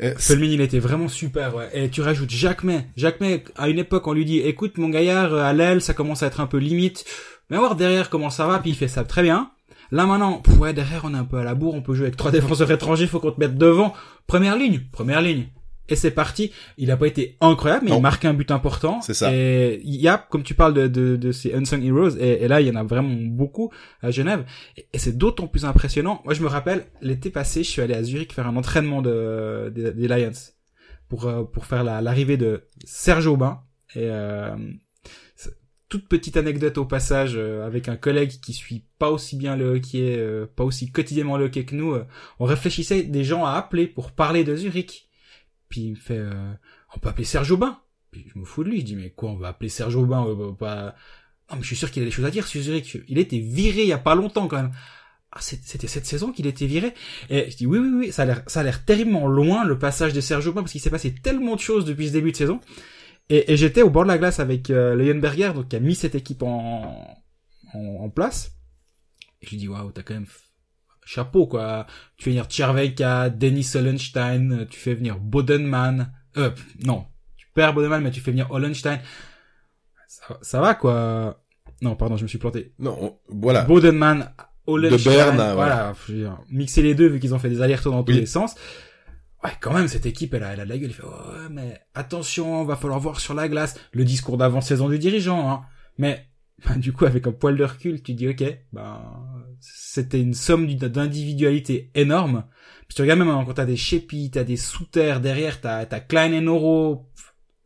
[0.00, 1.68] Euh, Fulmin, il était vraiment super, ouais.
[1.74, 2.86] Et tu rajoutes Jacques May.
[2.96, 5.94] Jacques May, à une époque, on lui dit, écoute, mon gaillard, euh, à l'aile, ça
[5.94, 7.04] commence à être un peu limite.
[7.50, 9.50] Mais voir derrière comment ça va, puis il fait ça très bien.
[9.90, 12.16] Là maintenant, ouais, derrière on est un peu à la bourre, on peut jouer avec
[12.16, 13.92] trois défenseurs étrangers, faut qu'on te mette devant.
[14.26, 15.48] Première ligne, première ligne.
[15.88, 16.52] Et c'est parti.
[16.78, 17.98] Il a pas été incroyable, mais Non.
[17.98, 19.00] il marque un but important.
[19.02, 19.34] C'est ça.
[19.34, 22.48] Et il y a, comme tu parles de, de, de ces unsung heroes, et, et
[22.48, 24.44] là, il y en a vraiment beaucoup à Genève.
[24.76, 26.22] Et, et c'est d'autant plus impressionnant.
[26.24, 29.70] Moi, je me rappelle, l'été passé, je suis allé à Zurich faire un entraînement de,
[29.74, 30.30] des, des Lions
[31.08, 33.60] pour, euh, pour faire la- l'arrivée de Serge Aubin.
[33.94, 34.56] Et, euh,
[35.88, 39.74] toute petite anecdote au passage, euh, avec un collègue qui suit pas aussi bien le
[39.74, 42.06] hockey, euh, pas aussi quotidiennement le hockey que nous, euh,
[42.38, 45.10] on réfléchissait des gens à appeler pour parler de Zurich.
[45.72, 46.52] Puis il me fait, euh,
[46.94, 47.80] on peut appeler Serge Aubin.
[48.10, 50.20] Puis je me fous de lui, je dis mais quoi, on va appeler Serge Aubin,
[50.20, 50.94] on va pas...
[51.50, 52.98] Non mais je suis sûr qu'il a des choses à dire Zurich.
[53.08, 54.72] Il été viré il y a pas longtemps quand même.
[55.30, 56.92] Ah, c'était cette saison qu'il était viré.
[57.30, 59.78] Et je dis oui, oui, oui, ça a l'air, ça a l'air terriblement loin le
[59.78, 62.36] passage de Serge Aubin parce qu'il s'est passé tellement de choses depuis ce début de
[62.36, 62.60] saison.
[63.30, 65.94] Et, et j'étais au bord de la glace avec euh, Leuenberger, donc qui a mis
[65.94, 67.24] cette équipe en,
[67.72, 68.52] en, en place.
[69.40, 70.26] Et je lui dis waouh, t'as quand même
[71.04, 71.86] chapeau quoi.
[72.16, 76.12] Tu fais venir Tcherveka, Denis Hollenstein, euh, tu fais venir Bodenman.
[76.36, 76.50] Euh,
[76.84, 78.98] non, tu perds Bodenman, mais tu fais venir Hollenstein.
[80.08, 81.42] Ça, ça va quoi.
[81.80, 82.72] Non, pardon, je me suis planté.
[82.78, 83.62] Non, on- voilà.
[83.62, 84.32] Bodenman,
[84.66, 87.60] Hollenstein, De Berne, voilà, je veux dire, mixer les deux vu qu'ils ont fait des
[87.62, 88.54] allers-retours dans tous les sens.
[89.42, 90.90] Ouais, quand même, cette équipe, elle a, elle a de la gueule.
[90.90, 95.00] Il fait, ouais, mais attention, va falloir voir sur la glace le discours d'avant-saison du
[95.00, 95.62] dirigeant, hein.
[95.98, 96.28] Mais,
[96.64, 99.00] ben, du coup, avec un poil de recul, tu dis, ok, ben,
[99.62, 102.44] c'était une somme d'individualité énorme.
[102.88, 106.32] Puis tu regardes même quand t'as des Shepi, t'as des Souter derrière, t'as, t'as Klein
[106.32, 107.08] et Noro,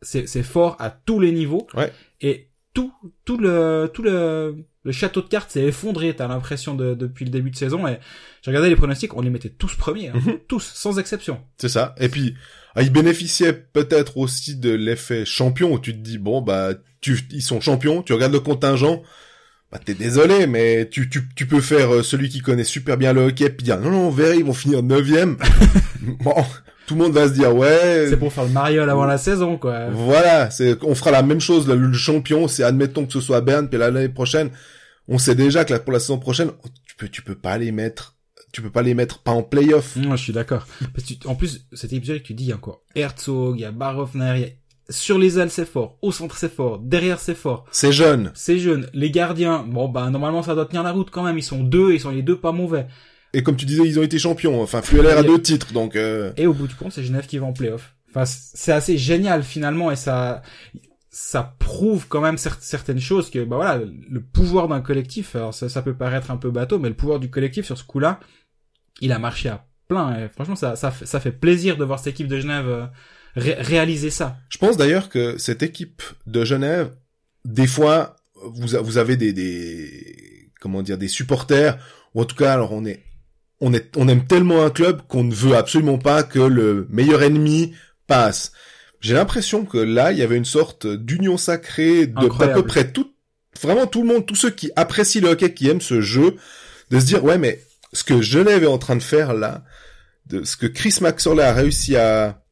[0.01, 1.67] c'est, c'est fort à tous les niveaux.
[1.73, 1.91] Ouais.
[2.21, 2.93] Et tout,
[3.25, 7.31] tout le, tout le, le château de cartes s'est effondré, t'as l'impression de, depuis le
[7.31, 7.87] début de saison.
[7.87, 7.97] Et
[8.41, 10.13] j'ai regardé les pronostics, on les mettait tous premiers, hein.
[10.15, 10.39] Mhm.
[10.47, 11.41] tous, sans exception.
[11.57, 11.95] C'est ça.
[11.99, 12.35] Et puis,
[12.75, 17.19] ah, ils bénéficiaient peut-être aussi de l'effet champion où tu te dis, bon, bah, tu,
[17.31, 19.01] ils sont champions, tu regardes le contingent,
[19.71, 23.13] bah, t'es désolé, mais tu, tu, tu peux faire euh, celui qui connaît super bien
[23.13, 25.37] le hockey, puis dire, non, non, on verra, ils vont finir neuvième.
[26.23, 26.33] bon,
[26.85, 28.07] tout le monde va se dire, ouais.
[28.09, 29.89] C'est pour faire le mariole avant la saison, quoi.
[29.89, 33.41] Voilà, c'est, on fera la même chose, le, le champion, c'est admettons que ce soit
[33.41, 34.51] Berne, puis l'année prochaine,
[35.09, 36.51] on sait déjà que là, pour la saison prochaine,
[36.85, 38.15] tu peux, tu peux pas les mettre,
[38.53, 39.97] tu peux pas les mettre pas en playoff.
[39.97, 40.65] Moi, je suis d'accord.
[40.93, 43.61] Parce que tu- en plus, cet épisode, tu dis, il y a encore Herzog, il
[43.63, 44.47] y a Barofner, il y a...
[44.89, 45.97] sur les ailes, c'est fort.
[46.01, 46.79] Au centre, c'est fort.
[46.79, 47.65] Derrière, c'est fort.
[47.71, 48.31] C'est jeune.
[48.33, 48.89] C'est jeune.
[48.93, 51.37] Les gardiens, bon, bah, normalement, ça doit tenir la route quand même.
[51.37, 52.87] Ils sont deux, ils sont les deux pas mauvais.
[53.33, 54.61] Et comme tu disais, ils ont été champions.
[54.61, 57.37] Enfin, Fueller a deux titres, donc, euh, Et au bout du compte, c'est Genève qui
[57.37, 57.95] va en playoff.
[58.09, 60.41] Enfin, c'est assez génial finalement et ça,
[61.09, 65.35] ça prouve quand même cer- certaines choses que, bah voilà, le pouvoir d'un collectif.
[65.35, 67.83] Alors ça, ça peut paraître un peu bateau, mais le pouvoir du collectif sur ce
[67.83, 68.19] coup-là,
[69.01, 70.17] il a marché à plein.
[70.17, 72.85] Et franchement, ça, ça, fait, ça fait plaisir de voir cette équipe de Genève euh,
[73.37, 74.37] ré- réaliser ça.
[74.49, 76.91] Je pense d'ailleurs que cette équipe de Genève,
[77.45, 81.77] des fois, vous, a- vous avez des, des, comment dire, des supporters,
[82.13, 83.01] ou en tout cas, alors on est,
[83.61, 87.23] on est, on aime tellement un club qu'on ne veut absolument pas que le meilleur
[87.23, 87.73] ennemi
[88.07, 88.51] passe.
[88.99, 92.61] J'ai l'impression que là, il y avait une sorte d'union sacrée de Incroyable.
[92.61, 93.11] peu près tout,
[93.61, 96.35] vraiment tout le monde, tous ceux qui apprécient le hockey, qui aiment ce jeu,
[96.89, 97.61] de se dire, ouais, mais
[97.93, 99.63] ce que Genève est en train de faire là,
[100.25, 102.43] de ce que Chris Maxorley a réussi à,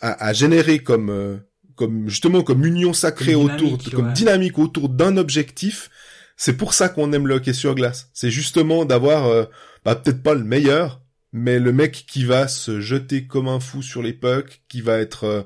[0.00, 1.36] à, à générer comme, euh,
[1.76, 5.90] comme justement comme union sacrée Comme autour, comme dynamique autour d'un objectif.
[6.36, 8.10] C'est pour ça qu'on aime le hockey sur glace.
[8.14, 9.44] C'est justement d'avoir, euh,
[9.84, 13.82] bah, peut-être pas le meilleur, mais le mec qui va se jeter comme un fou
[13.82, 15.42] sur les pucks, qui va être euh,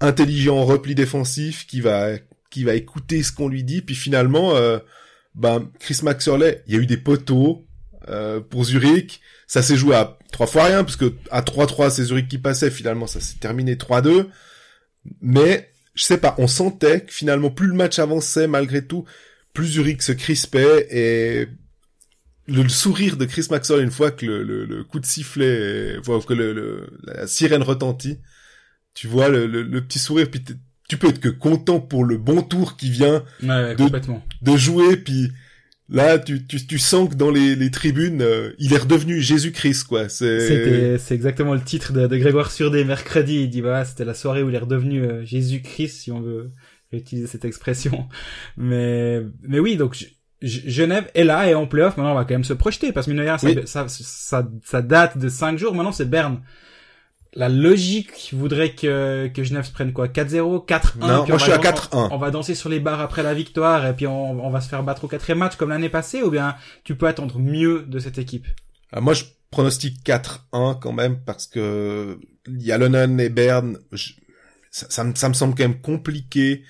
[0.00, 2.18] intelligent en repli défensif, qui va
[2.50, 4.78] qui va écouter ce qu'on lui dit, puis finalement, euh,
[5.34, 7.66] bah, Chris Maxorley, il y a eu des poteaux
[8.08, 12.04] euh, pour Zurich, ça s'est joué à trois fois rien, parce que à 3-3, c'est
[12.04, 14.26] Zurich qui passait, finalement, ça s'est terminé 3-2,
[15.20, 19.04] mais je sais pas, on sentait que finalement, plus le match avançait, malgré tout,
[19.52, 21.48] plus Zurich se crispait, et
[22.46, 25.96] le, le sourire de Chris Maxwell une fois que le, le, le coup de sifflet,
[25.98, 28.18] enfin, que le, la sirène retentit,
[28.94, 29.46] tu vois le,
[29.80, 30.42] petit sourire, puis
[30.88, 33.90] tu peux être que content pour le bon tour qui vient Ouais, De-
[34.40, 35.30] de jouer, puis
[35.88, 39.84] là, tu, tu, tu sens que dans les, les tribunes, euh, il est redevenu Jésus-Christ,
[39.84, 40.08] quoi.
[40.08, 43.42] C'est exactement le titre de, de Grégoire Surdé mercredi.
[43.42, 46.50] Il dit, bah, c'était la soirée où il est redevenu euh, Jésus-Christ, si on veut
[46.92, 48.08] utiliser cette expression.
[48.56, 49.96] Mais, mais oui, donc,
[50.40, 51.96] Genève est là et en playoff.
[51.96, 53.58] Maintenant, on va quand même se projeter parce que mine de rien, ça, Oui.
[53.66, 55.74] ça, ça, ça date de cinq jours.
[55.74, 56.40] Maintenant, c'est Berne.
[57.34, 60.08] La logique voudrait que, que Genève se prenne quoi?
[60.08, 62.08] 4-0, 4-1 Non, puis moi, on je va suis à dan- 4-1.
[62.10, 64.68] On va danser sur les barres après la victoire et puis on, on va se
[64.68, 67.98] faire battre au quatrième match comme l'année passée ou bien tu peux attendre mieux de
[67.98, 68.46] cette équipe?
[68.92, 73.78] Ah, moi, je pronostique 4-1 quand même, parce que il y a Lennon et Berne,
[73.92, 74.12] je-
[74.70, 76.62] ça, ça, me, ça me semble quand même compliqué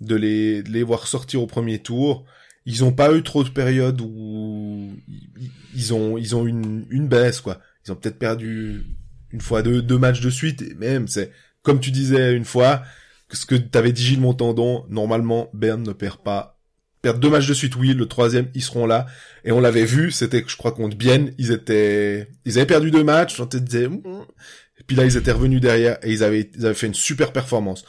[0.00, 2.24] de les, de les voir sortir au premier tour.
[2.66, 7.08] Ils ont pas eu trop de périodes où ils- ils ont, ils ont une, une
[7.08, 7.58] baisse, quoi.
[7.86, 8.84] Ils ont peut-être perdu
[9.32, 11.30] une fois deux, deux matchs de suite, et même, c'est
[11.62, 12.82] comme tu disais une fois,
[13.30, 16.58] ce que t'avais dit Gilles Montandon, normalement, Berne ne perd pas.
[17.02, 19.06] Perdre deux matchs de suite, oui, le troisième, ils seront là.
[19.44, 23.04] Et on l'avait vu, c'était, je crois, contre Bienne, ils étaient, ils avaient perdu deux
[23.04, 26.66] matchs, on te disait, et puis là, ils étaient revenus derrière et ils avaient, ils
[26.66, 27.84] avaient fait une super performance.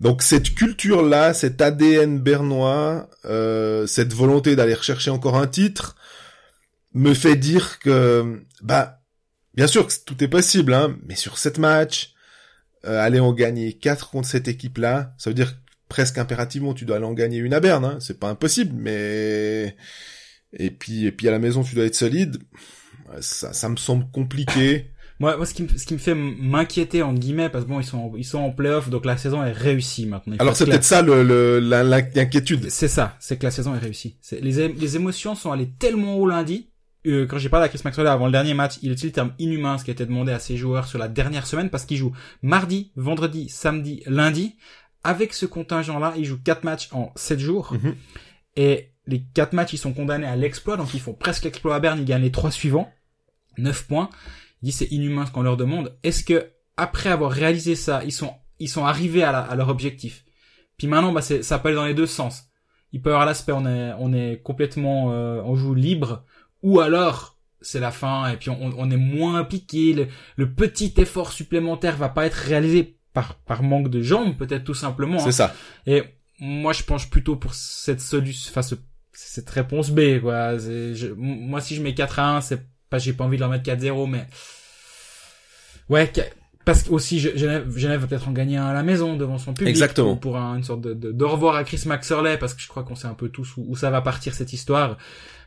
[0.00, 5.94] Donc cette culture-là, cet ADN bernois, euh, cette volonté d'aller rechercher encore un titre,
[6.94, 8.99] me fait dire que, bah,
[9.60, 12.14] bien sûr que tout est possible, hein, mais sur sept matchs,
[12.86, 15.54] euh, aller en gagner quatre contre cette équipe-là, ça veut dire
[15.90, 19.76] presque impérativement tu dois aller en gagner une à Berne, hein, c'est pas impossible, mais
[20.54, 22.38] et puis et puis à la maison tu dois être solide,
[23.20, 24.92] ça, ça me semble compliqué.
[25.20, 27.78] Moi, moi, ce qui, me, ce qui me fait m'inquiéter entre guillemets, parce que bon,
[27.78, 30.36] ils sont, ils sont en playoff, donc la saison est réussie maintenant.
[30.38, 32.70] Alors c'est peut-être ça le, l'inquiétude.
[32.70, 34.16] C'est ça, c'est que la saison est réussie.
[34.32, 36.70] les, les émotions sont allées tellement haut lundi.
[37.06, 39.32] Euh, quand j'ai parlé à Chris Maxwell avant le dernier match, il utilisé le terme
[39.38, 41.96] inhumain, ce qui a été demandé à ses joueurs sur la dernière semaine, parce qu'ils
[41.96, 44.56] jouent mardi, vendredi, samedi, lundi.
[45.02, 47.72] Avec ce contingent-là, ils jouent quatre matchs en sept jours.
[47.72, 47.96] Mhm.
[48.56, 51.80] Et les quatre matchs, ils sont condamnés à l'exploit, donc ils font presque l'exploit à
[51.80, 52.92] Berne, ils gagnent les trois suivants.
[53.58, 54.10] 9 points.
[54.62, 55.96] Il dit c'est inhumain ce qu'on leur demande.
[56.02, 60.24] Est-ce que après avoir réalisé ça, ils sont ils sont arrivés à, à leur objectif?
[60.76, 62.44] Puis maintenant, bah ça peut aller dans les deux sens.
[62.92, 66.24] Il peut y avoir l'aspect on est on est complètement euh, on joue libre,
[66.62, 69.92] ou alors c'est la fin et puis on, on est moins impliqué.
[69.92, 74.64] Le, le, petit effort supplémentaire va pas être réalisé par par manque de jambes peut-être
[74.64, 75.18] tout simplement.
[75.18, 75.54] C'est ça.
[75.86, 76.02] Et
[76.38, 78.76] moi je penche plutôt pour cette solution, enfin
[79.12, 80.56] cette réponse B quoi.
[81.16, 83.70] moi si je mets 4 à 1 c'est pas j'ai pas envie de leur mettre
[83.70, 84.26] 4-0, mais
[85.88, 86.12] ouais,
[86.64, 89.54] parce que aussi Genève, Genève va peut-être en gagner un à la maison devant son
[89.54, 89.70] public.
[89.70, 90.16] Exactement.
[90.16, 93.06] Pour, une sorte de, de, revoir à Chris Maxerley, parce que je crois qu'on sait
[93.06, 94.98] un peu tous où, ça va partir cette histoire.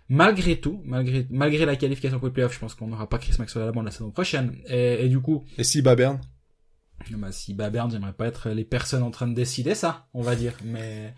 [0.09, 3.33] Malgré tout, malgré malgré la qualification pour les playoffs, je pense qu'on n'aura pas Chris
[3.39, 4.55] Maxwell à la bande la saison prochaine.
[4.67, 5.45] Et, et du coup.
[5.57, 6.19] Et si Babern
[7.11, 10.35] bah, si Babern, j'aimerais pas être les personnes en train de décider ça, on va
[10.35, 10.53] dire.
[10.63, 11.13] Mais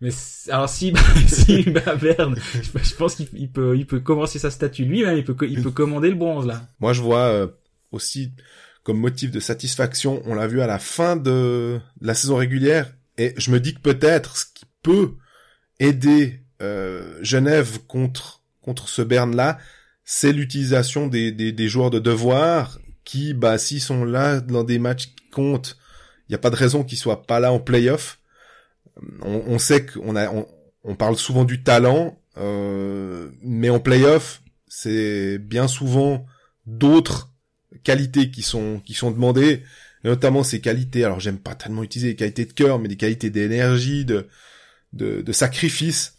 [0.00, 0.10] mais
[0.48, 0.92] alors si
[1.28, 5.62] si Baverne, je, pense qu'il peut il peut commencer sa statue lui-même, il peut il
[5.62, 6.62] peut commander le bronze là.
[6.80, 7.46] Moi je vois euh,
[7.92, 8.32] aussi
[8.82, 13.32] comme motif de satisfaction, on l'a vu à la fin de la saison régulière et
[13.36, 15.14] je me dis que peut-être ce qui peut
[15.78, 19.58] aider euh, Genève contre contre ce Berne là,
[20.04, 24.78] c'est l'utilisation des, des, des joueurs de devoir qui bah s'ils sont là dans des
[24.78, 25.76] matchs qui comptent,
[26.28, 28.18] il y a pas de raison qu'ils soient pas là en playoff
[29.22, 30.30] on, on sait qu'on a,
[30.84, 36.26] on, parle souvent du talent, euh, mais en playoff, c'est bien souvent
[36.66, 37.30] d'autres
[37.84, 39.62] qualités qui sont qui sont demandées,
[40.04, 41.04] notamment ces qualités.
[41.04, 44.28] Alors j'aime pas tellement utiliser les qualités de cœur, mais des qualités d'énergie, de,
[44.92, 46.16] de, de sacrifice.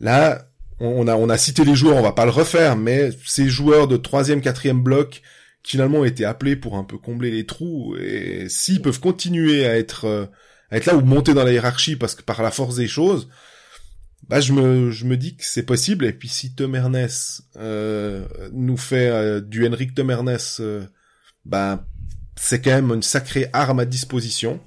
[0.00, 0.48] Là,
[0.80, 3.88] on a on a cité les joueurs, on va pas le refaire, mais ces joueurs
[3.88, 5.22] de troisième, quatrième bloc
[5.62, 9.66] qui finalement ont été appelés pour un peu combler les trous et s'ils peuvent continuer
[9.66, 10.26] à être euh,
[10.70, 13.28] être là ou monter dans la hiérarchie parce que par la force des choses,
[14.28, 18.26] bah je me je me dis que c'est possible et puis si Tom Ernest euh,
[18.52, 20.86] nous fait euh, du Henrik Tom Ernest, euh,
[21.44, 21.86] bah
[22.36, 24.60] c'est quand même une sacrée arme à disposition.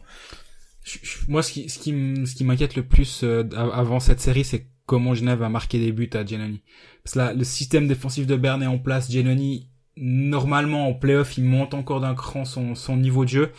[1.28, 1.92] moi ce qui ce qui
[2.26, 6.10] ce qui m'inquiète le plus avant cette série c'est comment Genève a marqué des buts
[6.14, 6.62] à Giannoni.
[7.04, 11.38] Parce que là le système défensif de Berne est en place, Giannoni normalement en playoff
[11.38, 13.52] il monte encore d'un cran son son niveau de jeu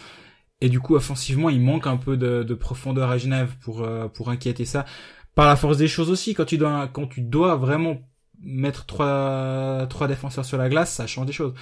[0.62, 4.06] et du coup, offensivement, il manque un peu de, de profondeur à Genève pour euh,
[4.06, 4.86] pour inquiéter ça.
[5.34, 7.98] Par la force des choses aussi, quand tu dois quand tu dois vraiment
[8.40, 11.52] mettre trois trois défenseurs sur la glace, ça change des choses.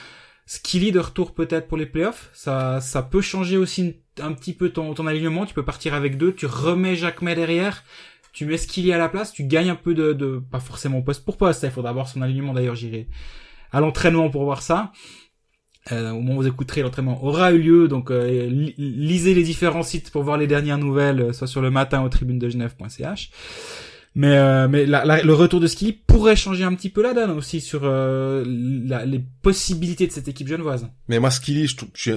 [0.45, 4.69] Skilly de retour peut-être pour les playoffs, ça ça peut changer aussi un petit peu
[4.69, 5.47] ton ton alignement.
[5.47, 7.85] Tu peux partir avec deux, tu remets Jacques May derrière,
[8.33, 11.25] tu mets Skilly à la place, tu gagnes un peu de, de pas forcément poste
[11.25, 11.63] pour poste.
[11.63, 12.75] Il faudra voir son alignement d'ailleurs.
[12.75, 13.09] J'irai
[13.73, 14.93] à l'entraînement pour voir ça.
[15.93, 19.83] Euh, au moment où vous écouterez, l'entraînement aura eu lieu, donc euh, lisez les différents
[19.83, 23.31] sites pour voir les dernières nouvelles, euh, soit sur le matin au tribune de Genève.ch.
[24.15, 27.61] Mais euh, mais le retour de ski pourrait changer un petit peu la donne aussi
[27.61, 30.89] sur les possibilités de cette équipe genevoise.
[31.09, 32.13] Mais moi, Skilly, je,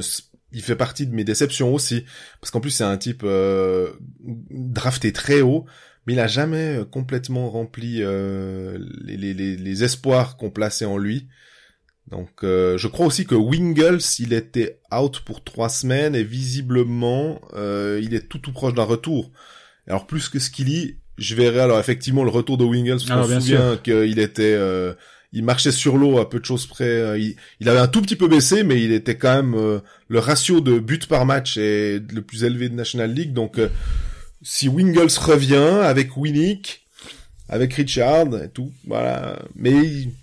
[0.51, 2.03] il fait partie de mes déceptions aussi,
[2.41, 3.23] parce qu'en plus c'est un type
[4.49, 5.65] drafté très haut,
[6.05, 11.27] mais il a jamais complètement rempli les, les, les, les espoirs qu'on plaçait en lui.
[12.09, 17.41] Donc, euh, je crois aussi que Wingles, il était out pour trois semaines et visiblement,
[17.55, 19.31] euh, il est tout tout proche d'un retour.
[19.87, 22.99] Alors plus que Skilly, je verrai alors effectivement le retour de Wingles.
[22.99, 24.93] Je me souviens qu'il était, euh,
[25.31, 27.19] il marchait sur l'eau à peu de choses près.
[27.59, 30.79] Il, avait un tout petit peu baissé, mais il était quand même le ratio de
[30.79, 33.33] buts par match est le plus élevé de National League.
[33.33, 33.59] Donc,
[34.43, 36.87] si Wingles revient avec Winnick,
[37.49, 39.39] avec Richard et tout, voilà.
[39.55, 39.73] Mais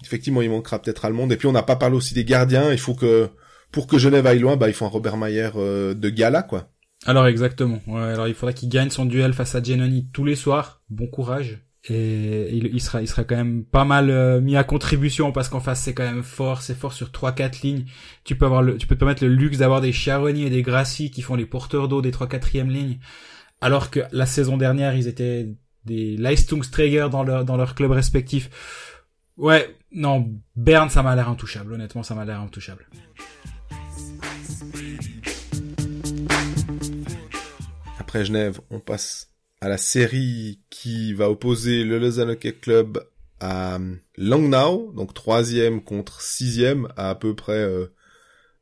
[0.05, 1.33] effectivement, il manquera peut-être Allemande.
[1.33, 2.73] Et puis on n'a pas parlé aussi des gardiens.
[2.73, 3.29] Il faut que
[3.73, 6.71] pour que Genève aille loin, bah, il faut un Robert Mayer euh, de gala, quoi.
[7.07, 7.81] Alors exactement.
[7.87, 10.83] Ouais, alors il faudra qu'il gagne son duel face à Giannoni tous les soirs.
[10.91, 11.65] Bon courage.
[11.89, 15.49] Et il, il sera, il sera quand même pas mal euh, mis à contribution parce
[15.49, 17.87] qu'en face c'est quand même fort, c'est fort sur trois quatre lignes.
[18.25, 20.61] Tu peux avoir le, tu peux te permettre le luxe d'avoir des Chiaroni et des
[20.61, 22.99] Grassi qui font les porteurs d'eau des trois quatrièmes lignes.
[23.61, 25.49] Alors que la saison dernière ils étaient
[25.85, 28.51] des Leistungsträger dans leur dans leur club respectif.
[29.37, 31.75] Ouais, non, Berne ça m'a l'air intouchable.
[31.75, 32.87] Honnêtement ça m'a l'air intouchable.
[37.99, 43.07] Après Genève, on passe à la série qui va opposer le Lausanne Hockey Club
[43.41, 43.79] à
[44.17, 47.87] Langnau, donc troisième contre sixième, à à peu près euh,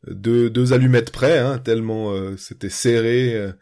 [0.06, 3.34] deux, deux allumettes près, hein, tellement euh, c'était serré.
[3.34, 3.52] Euh,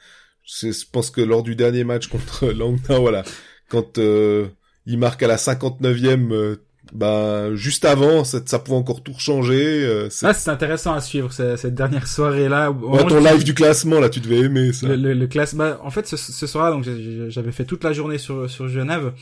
[0.47, 3.25] je, pense que lors du dernier match contre Langnau, voilà,
[3.69, 6.59] quand il marque à la 59e
[6.93, 11.33] bah juste avant ça, ça pouvait encore tout changer euh, ah c'est intéressant à suivre
[11.33, 14.95] cette, dernière soirée là ouais, ton live du classement là tu devais aimer ça.
[14.95, 16.85] Le, le, classement bah, en fait ce, ce soir donc
[17.29, 19.13] j'avais fait toute la journée sur sur Genève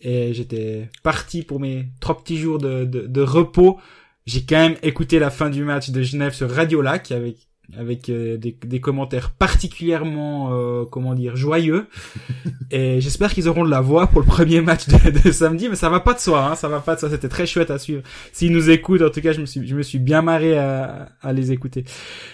[0.00, 3.78] et j'étais parti pour mes trois petits jours de, de, de repos.
[4.26, 7.36] J'ai quand même écouté la fin du match de Genève sur Radio Lac avec
[7.76, 11.86] avec euh, des, des, commentaires particulièrement euh, comment dire joyeux.
[12.70, 15.74] Et j'espère qu'ils auront de la voix pour le premier match de, de samedi mais
[15.76, 17.10] ça va pas de soi hein, ça va pas de soi.
[17.10, 18.02] C'était très chouette à suivre.
[18.32, 21.08] S'ils nous écoutent en tout cas je me suis je me suis bien marré à,
[21.22, 21.84] à les écouter.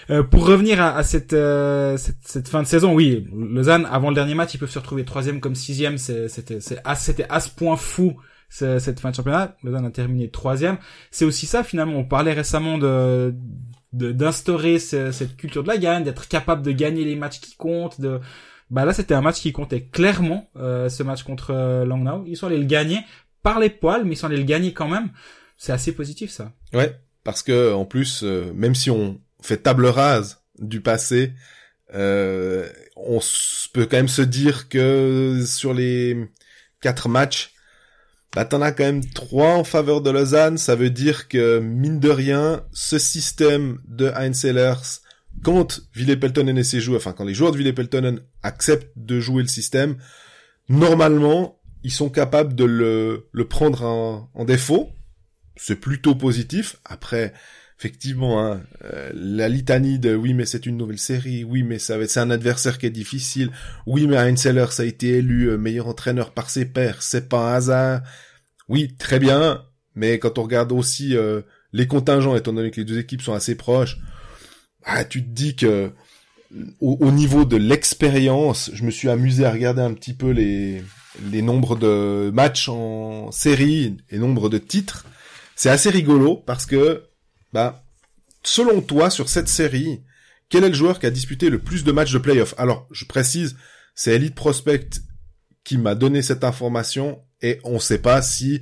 [0.09, 4.09] Euh, pour revenir à, à cette, euh, cette, cette fin de saison oui Lausanne avant
[4.09, 5.97] le dernier match ils peuvent se retrouver troisième comme sixième.
[5.97, 8.15] C'était c'était à ce point fou
[8.49, 9.55] cette fin de championnat.
[9.63, 10.77] Lausanne a terminé troisième.
[11.09, 11.97] C'est aussi ça finalement.
[11.97, 13.33] On parlait récemment de
[13.93, 18.01] d'instaurer cette culture de la gagne, d'être capable de gagner les matchs qui comptent.
[18.01, 18.19] De...
[18.69, 22.23] Bah là, c'était un match qui comptait clairement, euh, ce match contre euh, Langnau.
[22.27, 22.99] Ils sont allés le gagner
[23.43, 25.11] par les poils, mais ils sont allés le gagner quand même.
[25.57, 26.51] C'est assez positif, ça.
[26.73, 31.33] Ouais, parce que en plus, euh, même si on fait table rase du passé,
[31.93, 33.19] euh, on
[33.73, 36.29] peut quand même se dire que sur les
[36.81, 37.52] quatre matchs,
[38.33, 41.99] bah t'en as quand même trois en faveur de Lausanne, ça veut dire que, mine
[41.99, 45.01] de rien, ce système de Heinz Sellers,
[45.43, 49.19] quand Ville Peltonen et ses joueurs, enfin quand les joueurs de Ville Peltonen acceptent de
[49.19, 49.97] jouer le système,
[50.69, 54.89] normalement, ils sont capables de le, le prendre en, en défaut.
[55.55, 56.77] C'est plutôt positif.
[56.85, 57.33] Après,
[57.83, 61.97] effectivement, hein, euh, la litanie de oui mais c'est une nouvelle série, oui mais ça
[62.07, 63.49] c'est un adversaire qui est difficile,
[63.85, 67.51] oui mais Heinz Sellers a été élu euh, meilleur entraîneur par ses pairs, c'est pas
[67.51, 68.01] un hasard.
[68.69, 69.65] Oui, très bien,
[69.95, 71.41] mais quand on regarde aussi euh,
[71.73, 73.97] les contingents, étant donné que les deux équipes sont assez proches,
[74.85, 75.91] ah, tu te dis que
[76.79, 80.81] au, niveau de l'expérience, je me suis amusé à regarder un petit peu les
[81.29, 85.05] les nombres de matchs en série et nombres de titres.
[85.55, 87.03] C'est assez rigolo parce que
[87.53, 87.85] bah,
[88.43, 90.03] selon toi, sur cette série,
[90.49, 92.53] quel est le joueur qui a disputé le plus de matchs de playoff?
[92.57, 93.55] Alors, je précise,
[93.95, 94.89] c'est Elite Prospect
[95.63, 98.61] qui m'a donné cette information et on ne sait pas si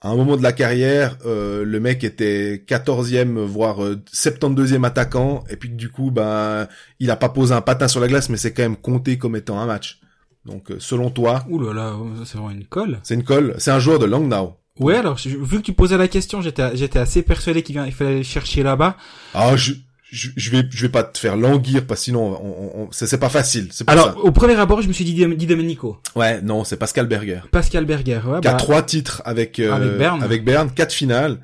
[0.00, 5.42] à un moment de la carrière, euh, le mec était 14e, voire 72e euh, attaquant,
[5.48, 6.68] et puis du coup, ben,
[7.00, 9.36] il a pas posé un patin sur la glace, mais c'est quand même compté comme
[9.36, 10.00] étant un match.
[10.44, 11.44] Donc, euh, selon toi...
[11.48, 13.00] Ouh là là, c'est vraiment une colle.
[13.02, 13.54] C'est une colle.
[13.58, 14.54] C'est un joueur de Langnau.
[14.78, 18.10] Ouais, alors vu que tu posais la question, j'étais j'étais assez persuadé qu'il il fallait
[18.10, 18.96] aller chercher là-bas.
[19.34, 19.72] Ah, je,
[20.10, 23.18] je, je vais je vais pas te faire languir parce que sinon on, on, c'est
[23.18, 23.68] pas facile.
[23.86, 25.98] Alors au premier abord, je me suis dit Di Domenico.
[26.14, 27.40] Ouais, non, c'est Pascal Berger.
[27.50, 28.40] Pascal Berger, ouais.
[28.40, 31.40] Qui a bah, trois titres avec euh, avec Berne, avec Berne, quatre finales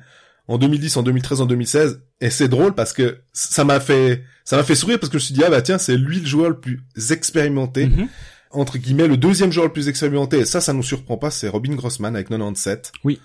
[0.47, 2.01] en 2010, en 2013, en 2016.
[2.21, 5.23] Et c'est drôle parce que ça m'a fait ça m'a fait sourire parce que je
[5.23, 7.87] me suis dit ah bah tiens c'est lui le joueur le plus expérimenté.
[7.87, 8.07] Mhm
[8.53, 11.47] entre guillemets, le deuxième joueur le plus expérimenté, et ça, ça nous surprend pas, c'est
[11.47, 12.91] Robin Grossman avec 97.
[13.03, 13.19] Oui.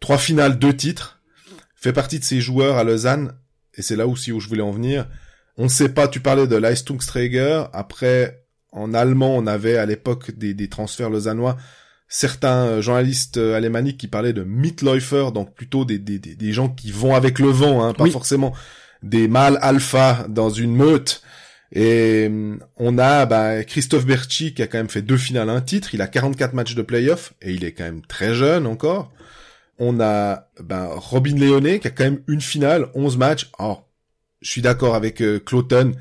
[0.00, 1.20] Trois finales, deux titres.
[1.76, 3.34] Fait partie de ces joueurs à Lausanne,
[3.74, 5.06] et c'est là aussi où je voulais en venir.
[5.56, 10.30] On ne sait pas, tu parlais de Leistungsträger, après, en allemand, on avait à l'époque
[10.32, 11.56] des, des transferts lausannois,
[12.08, 16.68] certains euh, journalistes euh, alémaniques qui parlaient de Mitläufer, donc plutôt des, des, des, gens
[16.68, 18.52] qui vont avec le vent, hein, pas forcément
[19.02, 21.22] des mâles alpha dans une meute,
[21.72, 25.60] et euh, on a bah, Christophe Berchi qui a quand même fait deux finales, un
[25.60, 25.94] titre.
[25.94, 29.12] Il a 44 matchs de playoff et il est quand même très jeune encore.
[29.78, 33.50] On a bah, Robin Léoné qui a quand même une finale, 11 matchs.
[33.58, 33.88] Alors,
[34.42, 35.92] je suis d'accord avec euh, Cloton.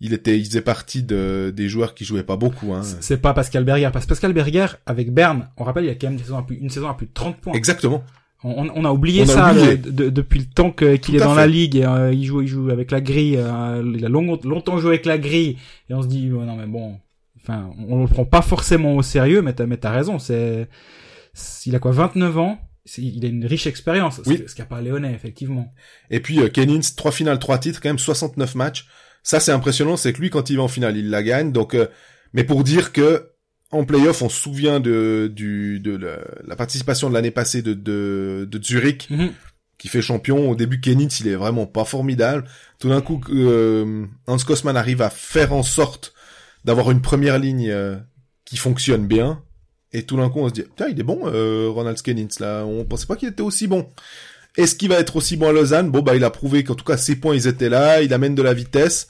[0.00, 2.72] Il était, il faisait partie de, des joueurs qui jouaient pas beaucoup.
[2.72, 2.82] Hein.
[3.00, 5.96] C'est pas Pascal Berger, parce que Pascal Berger avec Berne, on rappelle, il y a
[5.96, 7.54] quand même une saison à plus, une saison à plus de 30 points.
[7.54, 8.04] Exactement.
[8.44, 11.76] On, on, a oublié ça depuis le temps qu'il est dans la ligue.
[11.76, 13.36] Et, euh, il joue, il joue avec la grille.
[13.36, 15.56] Euh, il a longtemps joué avec la grille.
[15.90, 17.00] Et on se dit, non mais bon,
[17.42, 19.42] enfin, on, le prend pas forcément au sérieux.
[19.42, 20.20] Mais t'as, mais t'as raison.
[20.20, 20.68] C'est,
[21.66, 22.58] il a quoi, 29 ans?
[22.96, 24.42] il a une riche expérience, Oui.
[24.46, 25.74] ce qu'a pas Léonet, effectivement.
[26.10, 28.86] Et puis euh, Kennins, trois finales, trois titres, quand même 69 matchs.
[29.22, 31.52] Ça c'est impressionnant, c'est que lui quand il va en finale, il la gagne.
[31.52, 31.88] Donc, euh,
[32.32, 33.30] mais pour dire que
[33.70, 37.74] en playoff, on se souvient de du de la, la participation de l'année passée de
[37.74, 39.30] de, de Zurich Mhm.
[39.78, 40.50] qui fait champion.
[40.50, 42.44] Au début, Kennins, il est vraiment pas formidable.
[42.78, 46.12] Tout d'un coup, euh, Hans Kosman arrive à faire en sorte
[46.64, 47.96] d'avoir une première ligne euh,
[48.44, 49.42] qui fonctionne bien.
[49.92, 52.64] Et tout d'un coup, on se dit, tiens, il est bon, euh, Ronald Kennins, là.
[52.64, 53.88] On pensait pas qu'il était aussi bon.
[54.56, 55.90] Est-ce qu'il va être aussi bon à Lausanne?
[55.90, 58.02] Bon, bah, il a prouvé qu'en tout cas, ses points, ils étaient là.
[58.02, 59.08] Il amène de la vitesse.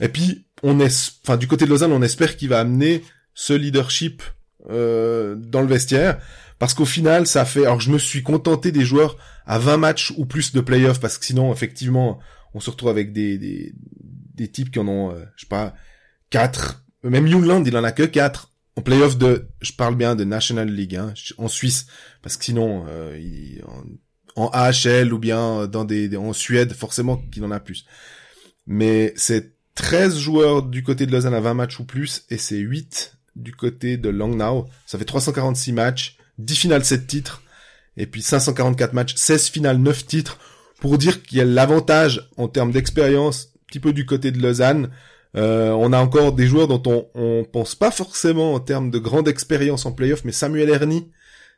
[0.00, 3.02] Et puis, on est, enfin, du côté de Lausanne, on espère qu'il va amener
[3.34, 4.22] ce leadership
[4.70, 6.20] euh, dans le vestiaire.
[6.58, 7.62] Parce qu'au final, ça fait...
[7.64, 9.16] Alors, je me suis contenté des joueurs
[9.46, 12.18] à 20 matchs ou plus de playoffs, parce que sinon, effectivement,
[12.52, 13.72] on se retrouve avec des, des,
[14.34, 15.74] des types qui en ont, euh, je sais pas,
[16.30, 16.84] 4.
[17.04, 18.52] Même Youngland, il en a que 4.
[18.76, 19.48] En playoff de...
[19.62, 21.86] Je parle bien de National League, hein, en Suisse.
[22.22, 23.18] Parce que sinon, euh,
[24.36, 27.86] en AHL ou bien dans des, des- en Suède, forcément qu'il en a plus.
[28.66, 32.58] Mais c'est 13 joueurs du côté de Lausanne à 20 matchs ou plus, et c'est
[32.58, 34.66] 8 du côté de Langnau.
[34.86, 37.42] Ça fait 346 matchs, 10 finales, 7 titres,
[37.96, 40.38] et puis 544 matchs, 16 finales, 9 titres,
[40.80, 44.40] pour dire qu'il y a l'avantage en termes d'expérience, un petit peu du côté de
[44.40, 44.90] Lausanne.
[45.36, 48.98] Euh, on a encore des joueurs dont on, on pense pas forcément en termes de
[48.98, 51.10] grande expérience en playoff, mais Samuel Ernie,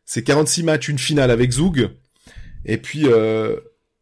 [0.05, 1.91] c'est 46 matchs, une finale avec Zug.
[2.65, 3.57] Et puis euh,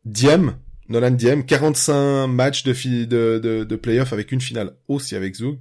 [0.05, 0.57] Diem,
[0.89, 5.35] Nolan Diem, 45 matchs de, fi- de, de, de playoff avec une finale aussi avec
[5.37, 5.59] Zug.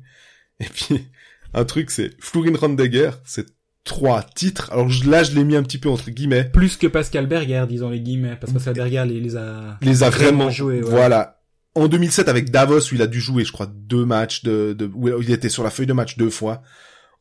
[0.60, 1.06] Et puis
[1.54, 3.46] un truc, c'est Florin Randegger, c'est
[3.84, 4.70] trois titres.
[4.72, 6.46] Alors je- là, je l'ai mis un petit peu entre guillemets.
[6.46, 9.78] Plus que Pascal Berger, disons les guillemets, parce que Pascal Berger les, les a...
[9.82, 10.90] les a Vraiment vraiment joué, ouais.
[10.90, 11.38] Voilà.
[11.76, 14.90] En 2007 avec Davos où il a dû jouer, je crois, deux matchs de, de
[14.94, 16.62] où il était sur la feuille de match deux fois.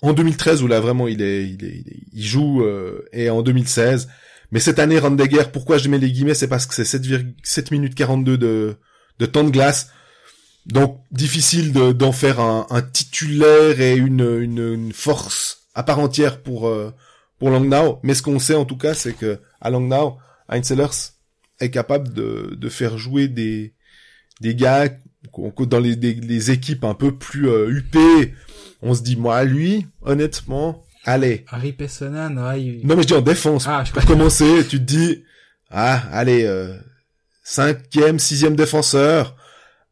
[0.03, 3.31] En 2013 où là vraiment il est, il est, il, est- il joue euh, et
[3.31, 4.09] en 2016.
[4.51, 7.03] Mais cette année Randegger, pourquoi je mets les guillemets, c'est parce que c'est 7,
[7.43, 8.77] 7 minutes 42 de
[9.19, 9.91] de temps de glace.
[10.69, 15.99] Donc difficile de- d'en faire un, un titulaire et une, une, une force à part
[15.99, 16.93] entière pour euh,
[17.39, 18.01] pour Langnau.
[18.03, 20.17] Mais ce qu'on sait en tout cas, c'est que à Langnau,
[20.49, 20.73] Heinz
[21.61, 23.75] est capable de, de faire jouer des
[24.41, 24.89] des gars
[25.59, 28.35] dans les, des- les équipes un peu plus euh, huppées.
[28.83, 31.45] On se dit moi lui, honnêtement, allez.
[31.49, 31.73] Harry
[32.37, 33.65] ouais, il- Non mais je dis en défense.
[33.67, 35.25] Ah, je Pour commencer, tu te dis
[35.71, 36.77] ah allez euh,
[37.43, 39.35] cinquième, sixième défenseur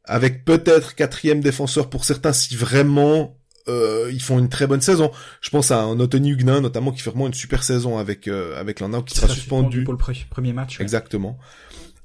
[0.06, 3.36] avec peut-être quatrième défenseur pour certains si vraiment
[3.68, 5.10] euh, ils font une très bonne saison.
[5.40, 8.58] Je pense à un Anthony Huguenin notamment qui fait vraiment une super saison avec euh,
[8.60, 9.82] avec Landau qui sera suspendu.
[9.84, 10.78] pour le pre- premier match.
[10.78, 10.82] ouais.
[10.82, 11.38] Exactement.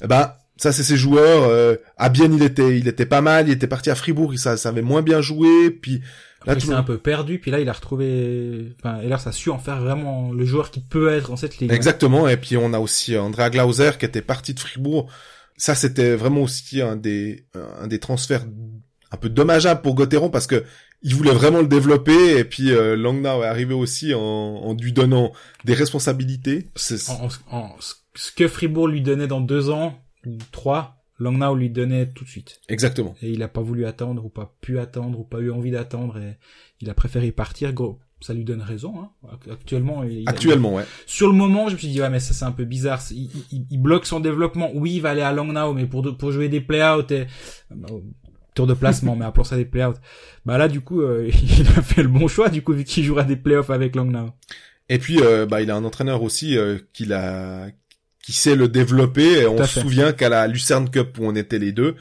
[0.04, 1.44] Eh ben, ça c'est ses joueurs.
[1.44, 3.48] Euh, à Bienne, il était, il était pas mal.
[3.48, 5.70] Il était parti à Fribourg, il ça, ça avait moins bien joué.
[5.70, 6.02] Puis
[6.48, 9.20] là, il tout s'est un peu perdu, puis là, il a retrouvé, enfin, et là,
[9.20, 11.72] ça a su en faire vraiment le joueur qui peut être dans cette ligue.
[11.72, 12.28] Exactement.
[12.28, 15.08] Et puis on a aussi Andrea Glauser qui était parti de Fribourg.
[15.62, 18.46] Ça c'était vraiment aussi un des, un des transferts
[19.12, 20.64] un peu dommageables pour Gauthieron parce que
[21.04, 22.38] il voulait vraiment le développer.
[22.40, 25.32] Et puis euh, Langnau est arrivé aussi en, en lui donnant
[25.64, 26.70] des responsabilités.
[26.76, 27.76] C'est- En, en- en-
[28.16, 32.30] ce que Fribourg lui donnait dans deux ans, ou trois, Langnau lui donnait tout de
[32.30, 32.60] suite.
[32.68, 33.14] Exactement.
[33.22, 36.18] Et il a pas voulu attendre, ou pas pu attendre, ou pas eu envie d'attendre,
[36.18, 36.38] et
[36.82, 37.72] il a préféré partir.
[37.74, 39.10] Gros, ça lui donne raison, hein.
[39.52, 40.84] Actuellement, il, il a- Actuellement, ouais.
[41.06, 43.02] sur le moment, je me suis dit, ouais, mais ça, c'est un peu bizarre.
[43.12, 44.70] Il, bloque son développement.
[44.74, 47.26] Oui, il va aller à Langnau, mais pour, de- pour jouer des play-outs et,
[47.70, 47.90] bah,
[48.54, 49.96] tour de placement, mais appelons ça des play-outs.
[50.46, 53.04] Bah là, du coup, euh, il a fait le bon choix, du coup, vu qu'il
[53.04, 54.30] jouera des play-offs avec Langnau.
[54.90, 57.68] Et puis, euh, bah, il a un entraîneur aussi euh, qui l'a,
[58.22, 59.48] qui sait le développer.
[59.48, 59.82] On se fait.
[59.82, 61.96] souvient qu'à la Lucerne Cup où on était les deux,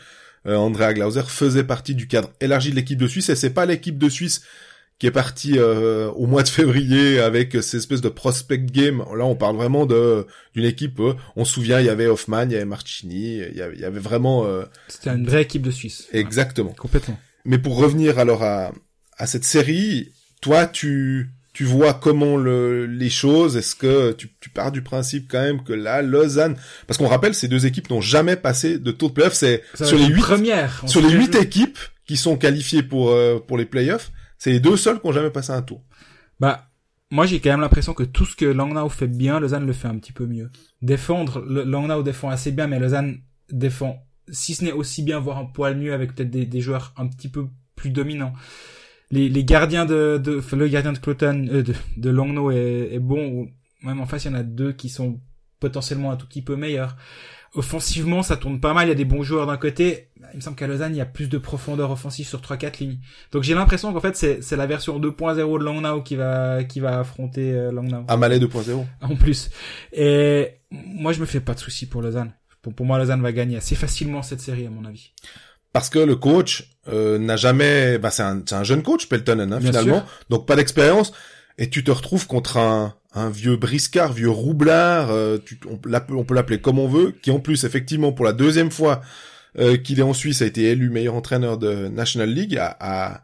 [0.47, 3.29] euh, Andrea Glauser faisait partie du cadre élargi de l'équipe de Suisse.
[3.29, 4.43] Et c'est pas l'équipe de Suisse
[5.01, 9.03] qui est partie euh, au mois de février avec ces espèces de prospect game.
[9.17, 11.01] Là, on parle vraiment de d'une équipe.
[11.01, 13.75] euh, on se souvient, il y avait Hoffman, il y avait Marchini, il y avait,
[13.75, 16.07] il y avait vraiment euh, C'était une vraie équipe de Suisse.
[16.13, 16.71] exactement.
[16.71, 17.19] Ouais, complètement.
[17.45, 18.73] Mais pour revenir alors à,
[19.17, 23.57] à cette série, toi, tu, tu vois comment le, les choses?
[23.57, 27.35] Est-ce que tu, tu pars du principe quand même que là, Lausanne, parce qu'on rappelle,
[27.35, 29.33] ces deux équipes n'ont jamais passé de tour de playoff.
[29.33, 30.81] C'est sur les huit, première.
[30.83, 34.61] On sur les huit équipes qui sont qualifiées pour euh, pour les playoffs, c'est les
[34.61, 35.85] deux seuls qui ont jamais passé un tour.
[36.41, 36.67] Bah,
[37.11, 39.87] moi j'ai quand même l'impression que tout ce que Langnau fait bien, Lausanne le fait
[39.87, 40.51] un petit peu mieux.
[40.81, 43.21] Défendre, Langnau défend assez bien, mais Lausanne
[43.53, 47.07] défend, si ce n'est aussi bien, voire un poil mieux, avec peut-être des, joueurs un
[47.07, 48.33] petit peu plus dominants.
[49.11, 53.27] Les, gardiens de, de le gardien de Cloton, euh, de, de Langnau est, est bon,
[53.29, 53.51] ou
[53.83, 55.21] même en face il y en a deux qui sont
[55.59, 56.97] potentiellement un tout petit peu meilleurs.
[57.53, 60.11] Offensivement, ça tourne pas mal, il y a des bons joueurs d'un côté.
[60.33, 62.99] Il me semble qu'à Lausanne, il y a plus de profondeur offensive sur 3-4 lignes.
[63.33, 67.01] Donc j'ai l'impression qu'en fait, c'est, la version 2.0 de Langnau qui va, qui va
[67.01, 68.05] affronter euh, Langnau.
[68.07, 68.85] Amalé 2.0.
[69.01, 69.51] En plus.
[69.93, 72.33] Et moi, je me fais pas de soucis pour Lausanne.
[72.63, 75.13] Pour, pour moi, Lausanne va gagner assez facilement cette série, à mon avis.
[75.73, 77.99] Parce que le coach euh, n'a jamais...
[77.99, 79.99] Bah, c'est, un, un jeune coach, Peltonen, hein, finalement.
[79.99, 80.07] sûr.
[80.29, 81.13] Donc pas d'expérience.
[81.59, 85.39] Et tu te retrouves contre un, un vieux briscard, vieux roublard, euh,
[85.69, 89.01] on, peut l'appeler comme on veut, qui en plus, effectivement, pour la deuxième fois
[89.59, 93.23] euh, qu'il est en Suisse, a été élu meilleur entraîneur de National League, à,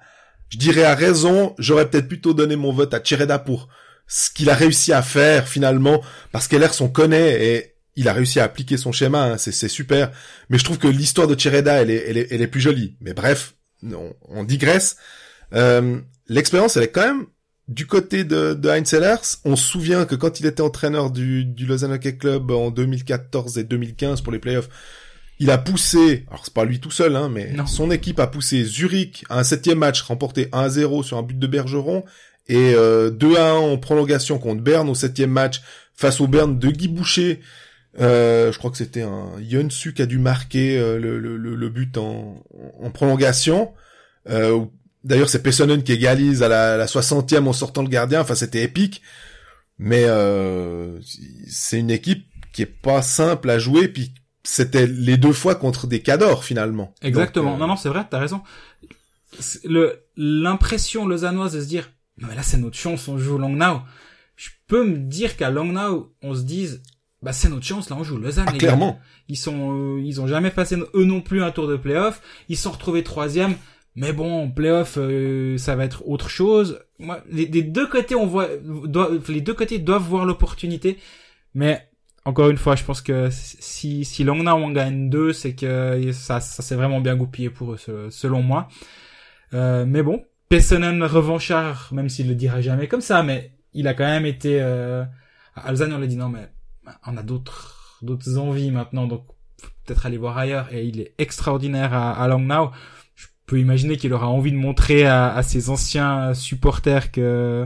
[0.48, 3.68] je dirais à raison, j'aurais peut-être plutôt donné mon vote à Chereda pour
[4.08, 8.40] ce qu'il a réussi à faire finalement, parce qu'Ellers on connaît et il a réussi
[8.40, 10.10] à appliquer son schéma, hein, c'est, super.
[10.50, 12.96] Mais je trouve que l'histoire de Chereda, elle est plus jolie.
[13.00, 14.96] Mais bref, on, on digresse.
[15.54, 17.26] Euh, l'expérience, elle est quand même
[17.68, 19.38] du côté de, de Heinz Ehlers.
[19.44, 23.58] On se souvient que quand il était entraîneur du, du Lausanne Hockey Club en 2014
[23.58, 24.68] et 2015 pour les playoffs,
[25.38, 27.66] il a poussé, alors c'est pas lui tout seul, hein, mais Non.
[27.66, 31.46] son équipe a poussé Zurich à un septième match, remporté 1-0 sur un but de
[31.46, 32.04] Bergeron,
[32.48, 35.60] et euh, 2-1 en prolongation contre Berne au septième match,
[35.94, 37.40] face au Berne de Guy Boucher.
[38.00, 41.98] Euh, je crois que c'était un Yonsu qui a dû marquer euh, le, le, but
[41.98, 42.42] en,
[42.82, 43.72] en prolongation.
[44.28, 44.64] Euh,
[45.06, 48.20] D'ailleurs, c'est Pessonen qui égalise à la, la 60e en sortant le gardien.
[48.20, 49.02] Enfin, c'était épique.
[49.78, 50.98] Mais euh,
[51.48, 53.86] c'est une équipe qui est pas simple à jouer.
[53.88, 56.92] Puis c'était les deux fois contre des cadors finalement.
[57.02, 57.52] Exactement.
[57.52, 58.42] Donc, euh, Non, non, c'est vrai, t'as raison.
[59.64, 63.80] Le, l'impression lausannoise de se dire, non, mais là, c'est notre chance, on joue Langnau.
[64.34, 66.82] Je peux me dire qu'à Langnau, on se dise,
[67.22, 68.68] bah, c'est notre chance, là, on joue Lausanne, ah, les gars.
[68.68, 68.98] clairement.
[69.28, 72.22] Ils sont, euh, ils ont jamais passé eux non plus un tour de playoff.
[72.48, 73.54] Ils sont retrouvés troisième.
[73.96, 76.80] Mais bon, playoff, euh, ça va être autre chose.
[76.98, 80.98] Moi, les, deux côtés, on voit, doit- les deux côtés doivent voir l'opportunité.
[81.54, 81.88] Mais
[82.26, 86.40] encore une fois, je pense que si si Langnau en gagne deux, c'est que ça
[86.40, 88.68] ça s'est vraiment bien goupillé pour eux, se- selon moi.
[89.54, 93.94] Euh, mais bon, Pessonen revanchard, même s'il le dira jamais comme ça, mais il a
[93.94, 94.58] quand même été.
[94.60, 95.04] Euh,
[95.68, 96.48] Lausanne, on lui a dit non, mais
[97.06, 99.24] on a d'autres d'autres envies maintenant, donc
[99.86, 100.68] peut-être aller voir ailleurs.
[100.72, 102.70] Et il est extraordinaire à, à Langnau.
[103.46, 107.64] Je peux imaginer qu'il aura envie de montrer à, à ses anciens supporters que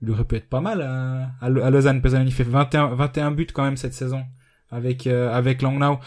[0.00, 2.00] il aurait pu être pas mal à, à, à Lausanne.
[2.00, 4.24] Pessonen, il fait 21, 21 buts quand même cette saison
[4.70, 5.98] avec euh, avec Langnau.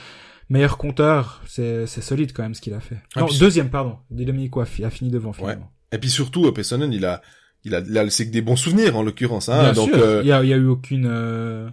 [0.49, 2.97] Meilleur compteur, c'est c'est solide quand même ce qu'il a fait.
[3.15, 3.97] Ah, non, puis- deuxième, pardon.
[4.09, 5.71] Di Domenico a, a fini devant finalement.
[5.91, 7.21] Et puis surtout, euh, Pessonen, il a,
[7.63, 9.49] il a, laissé que des bons souvenirs en l'occurrence.
[9.49, 11.69] Hein, Bien donc sûr, euh, il y a, il y a eu aucune euh,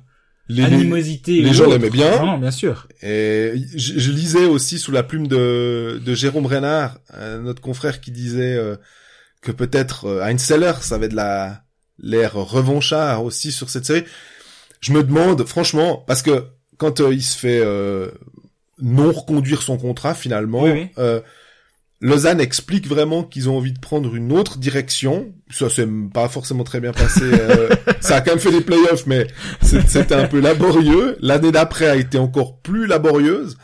[0.48, 1.40] les, les- animosité.
[1.42, 2.18] les ou gens l'aimaient bien.
[2.18, 2.88] Non, non, bien sûr.
[3.02, 8.00] Et je, je lisais aussi sous la plume de, de Jérôme Renard, euh, notre confrère
[8.00, 8.76] qui disait euh,
[9.40, 11.62] que peut-être euh, Heinz Seller, ça avait de la
[11.98, 14.04] l'air revanchard aussi sur cette série.
[14.80, 18.10] Je me demande, franchement, parce que quand euh, il se fait euh,
[18.80, 20.88] non reconduire son contrat finalement, Oui, oui.
[22.02, 25.32] Lausanne explique vraiment qu'ils ont envie de prendre une autre direction.
[25.50, 27.22] Ça s'est pas forcément très bien passé.
[27.24, 27.68] euh,
[28.00, 29.26] ça a quand même fait des playoffs, mais
[29.62, 31.16] c'était un peu laborieux.
[31.20, 33.56] L'année d'après a été encore plus laborieuse.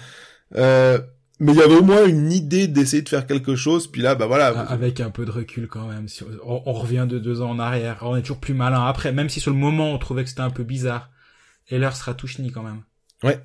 [0.56, 0.98] Euh,
[1.40, 3.86] mais il y avait au moins une idée d'essayer de faire quelque chose.
[3.90, 4.54] Puis là, bah voilà.
[4.56, 6.06] Ah, Avec un peu de recul quand même.
[6.44, 7.98] On, on revient de deux ans en arrière.
[8.02, 10.40] On est toujours plus malin après, même si sur le moment on trouvait que c'était
[10.42, 11.10] un peu bizarre.
[11.70, 12.82] Et l'heure sera touchni quand même.
[13.22, 13.40] Ouais.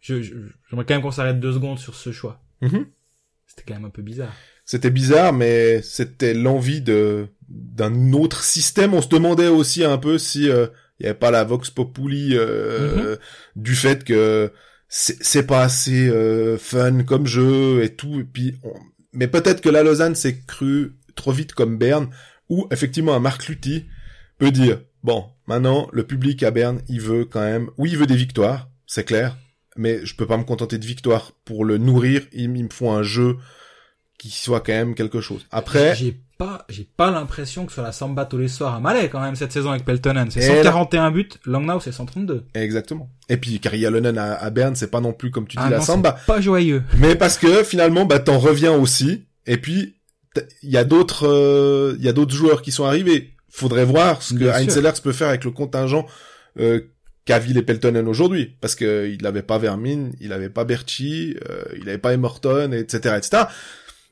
[0.00, 0.34] Je, je-
[0.70, 2.40] j'aimerais quand même qu'on s'arrête deux secondes sur ce choix.
[2.62, 2.86] Mhm.
[3.48, 4.32] C'était quand même un peu bizarre.
[4.64, 8.92] C'était bizarre, mais c'était l'envie de d'un autre système.
[8.94, 10.66] On se demandait aussi un peu si euh,
[11.00, 13.16] il y avait pas la vox populi euh,
[13.56, 14.52] du fait que
[14.88, 18.20] c'est pas assez euh, fun comme jeu et tout.
[18.20, 18.74] Et puis, on-
[19.14, 22.10] mais peut-être que la Lausanne s'est cru trop vite comme Berne,
[22.50, 23.86] où effectivement un Marc Lutti
[24.38, 28.06] peut dire bon, maintenant le public à Berne, il veut quand même, oui, il veut
[28.06, 29.36] des victoires, c'est clair,
[29.78, 32.22] mais je peux pas me contenter de victoires pour le nourrir.
[32.32, 33.36] Il, il me faut un jeu
[34.18, 35.46] qui soit quand même quelque chose.
[35.52, 39.08] Après, J'ai pas, j'ai pas l'impression que sur la samba tous les soirs à Malais
[39.08, 40.30] quand même cette saison avec Peltonen.
[40.30, 41.28] C'est Et 141 buts.
[41.46, 42.44] Langnau c'est 132.
[42.54, 43.08] exactement.
[43.28, 45.70] Et puis Kari Lonen à, à Berne, c'est pas non plus comme tu dis Ah
[45.70, 46.16] la non, samba.
[46.18, 46.82] c'est pas joyeux.
[46.98, 49.24] Mais parce que finalement, bah t'en reviens aussi.
[49.46, 49.94] Et puis
[50.62, 53.34] il y a d'autres, euh, il y a d'autres joueurs qui sont arrivés.
[53.50, 56.06] Faudrait voir ce que Heinz peut faire avec le contingent
[56.60, 56.80] euh,
[57.28, 61.36] qu'a Ville et Peltonen aujourd'hui, parce que il n'avait pas Vermin, il avait pas Berchi,
[61.48, 63.44] euh, il avait pas Emerton, etc., etc.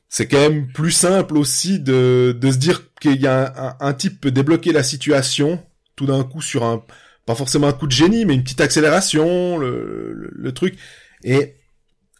[0.07, 3.75] C'est quand même plus simple aussi de de se dire qu'il y a un, un,
[3.89, 5.59] un type peut débloquer la situation
[5.95, 6.83] tout d'un coup sur un
[7.25, 10.77] pas forcément un coup de génie, mais une petite accélération, le, le, le truc.
[11.23, 11.55] Et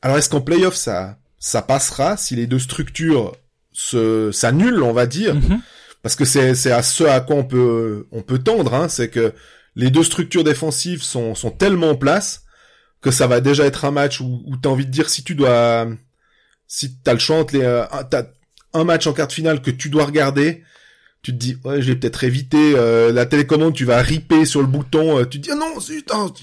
[0.02, 3.34] alors est-ce qu'en playoff ça ça passera si les deux structures
[3.72, 5.62] se s'annulent, on va dire, Mhm.
[6.02, 9.10] parce que c'est c'est à ce à quoi on peut on peut tendre, hein, c'est
[9.10, 9.34] que
[9.78, 12.44] les deux structures défensives sont sont tellement en place
[13.00, 15.36] que ça va déjà être un match où, où t'as envie de dire si tu
[15.36, 15.88] dois,
[16.68, 18.24] si t'as le choix entre les, euh, t'as
[18.74, 20.64] un match en quart de finale que tu dois regarder,
[21.22, 24.62] tu te dis ouais je vais peut-être éviter euh, la télécommande, tu vas riper sur
[24.62, 26.34] le bouton, euh, tu te dis ah non putain,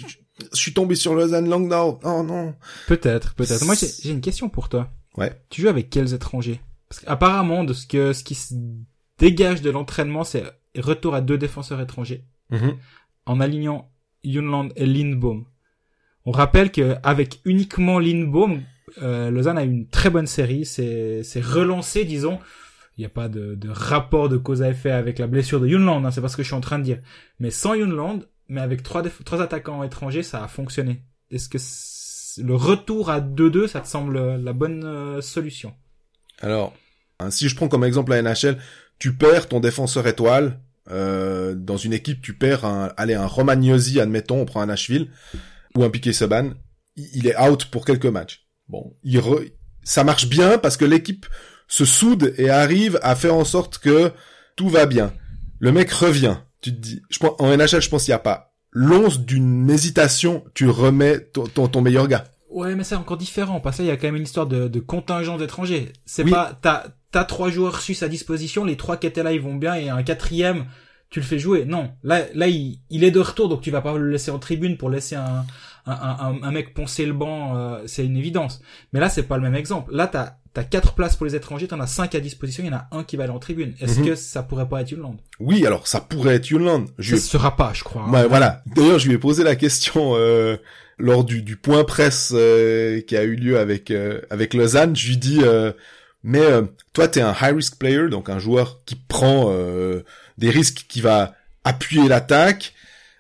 [0.53, 2.55] je suis tombé sur Lausanne Langnau, oh non.
[2.87, 3.65] Peut-être, peut-être.
[3.65, 4.93] Moi j'ai une question pour toi.
[5.17, 5.33] Ouais.
[5.51, 6.61] Tu joues avec quels étrangers?
[6.89, 8.55] Parce qu'apparemment de ce que ce qui se
[9.19, 10.45] dégage de l'entraînement c'est
[10.79, 12.77] retour à deux défenseurs étrangers Mhm.
[13.27, 13.91] En alignant
[14.23, 15.45] Yunland et Lindbaum.
[16.27, 18.63] On rappelle que avec uniquement Lindbaum,
[19.03, 22.39] euh, Lausanne a eu une très bonne série, c'est relancé, disons.
[22.97, 25.67] Il n'y a pas de, de rapport de cause à effet avec la blessure de
[25.67, 27.01] Yunland, hein, c'est pas ce que je suis en train de dire.
[27.41, 31.03] Mais sans Yunland, mais avec trois, trois attaquants étrangers, ça a fonctionné.
[31.31, 31.59] Est-ce que
[32.43, 35.75] le retour à 2-2, ça te semble la bonne euh, solution?
[36.41, 36.75] Alors,
[37.19, 38.59] hein, si je prends comme exemple la NHL,
[38.99, 40.61] tu perds ton défenseur étoile.
[40.91, 45.11] Euh, dans une équipe, tu perds un, allez, un Romagnosi, admettons, on prend un Nashville,
[45.77, 46.51] ou un Piquet Subban,
[46.97, 48.47] il il est out pour quelques matchs.
[48.69, 51.27] Bon, il re- ça marche bien parce que l'équipe
[51.69, 54.13] se soude et arrive à faire en sorte que
[54.57, 55.13] tout va bien.
[55.59, 56.37] Le mec revient.
[56.61, 59.71] Tu te dis, je pense, en NHL, je pense qu'il n'y a pas l'once d'une
[59.71, 62.25] hésitation, tu remets ton, ton, ton meilleur gars.
[62.51, 63.61] Ouais, mais c'est encore différent.
[63.61, 65.93] Parce qu'il y a quand même une histoire de, de contingent d'étrangers.
[66.07, 66.31] C'est Oui.
[66.31, 66.85] pas, t'as,
[67.15, 69.89] t'as trois joueurs suisses à disposition, les trois qui étaient là, ils vont bien, et
[69.89, 70.67] un quatrième,
[71.11, 71.65] tu le fais jouer.
[71.65, 71.93] Non.
[72.03, 74.77] Là, là, il, il est de retour, donc tu vas pas le laisser en tribune
[74.77, 75.45] pour laisser un,
[75.87, 78.61] un, un, un mec poncer le banc, euh, c'est une évidence.
[78.93, 79.95] Mais là, c'est pas le même exemple.
[79.95, 82.71] Là, t'as, t'as quatre places pour les étrangers, t'en as cinq à disposition, il y
[82.75, 83.75] en a un qui va aller en tribune.
[83.81, 84.07] Est-ce Mhm.
[84.07, 85.17] que ça pourrait pas être Yunland?
[85.39, 86.87] Oui, alors ça pourrait être Yunland.
[86.99, 88.03] Je Ça se sera pas, je crois.
[88.03, 88.13] hein.
[88.13, 88.63] Ouais, voilà.
[88.75, 90.57] D'ailleurs, je lui ai posé la question euh,
[90.99, 94.97] lors du, du point presse euh, qui a eu lieu avec euh, avec Lausanne.
[94.97, 95.73] Je lui dis, euh,
[96.25, 96.63] mais euh,
[96.95, 100.03] toi, t'es un high risk player, donc un joueur qui prend euh,
[100.39, 102.73] des risques, qui va appuyer l'attaque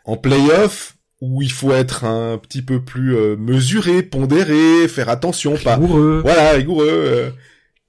[0.07, 5.57] en playoff, où il faut être un petit peu plus euh, mesuré, pondéré, faire attention,
[5.59, 6.20] pas Rigoureux.
[6.24, 6.88] voilà, rigoureux.
[6.88, 7.30] euh,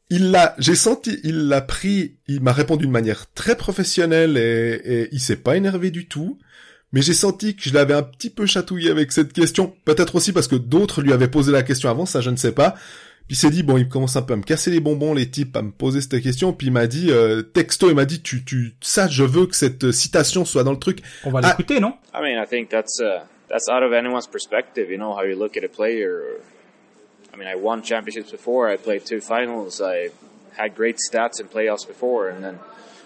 [0.10, 4.82] il l'a, j'ai senti, il l'a pris, il m'a répondu de manière très professionnelle et,
[4.86, 6.38] et il s'est pas énervé du tout.
[6.94, 9.74] Mais j'ai senti que je l'avais un petit peu chatouillé avec cette question.
[9.84, 12.54] Peut-être aussi parce que d'autres lui avaient posé la question avant, ça je ne sais
[12.54, 12.76] pas.
[13.28, 15.28] Puis il s'est dit, bon, il commence un peu à me casser les bonbons, les
[15.30, 16.54] types, à me poser cette question.
[16.54, 19.56] Puis il m'a dit, euh, texto, il m'a dit, tu, tu, ça, je veux que
[19.56, 21.00] cette citation soit dans le truc.
[21.24, 21.50] On va Ah.
[21.50, 21.94] l'écouter, non?
[22.14, 24.92] I mean, I think that's uh, that's out of anyone's perspective.
[24.92, 26.22] You know how you look at a player.
[27.34, 28.70] I mean, I won championships before.
[28.72, 29.82] I played two finals.
[29.82, 30.12] I
[30.56, 32.60] had great stats in playoffs before, and then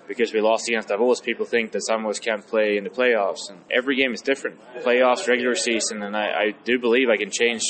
[0.07, 2.89] because we lost against Davos, people think that some of us can't play in the
[2.89, 3.49] playoffs.
[3.49, 4.57] And every game is different.
[4.84, 7.61] Playoffs, regular season, and I, I do believe I can change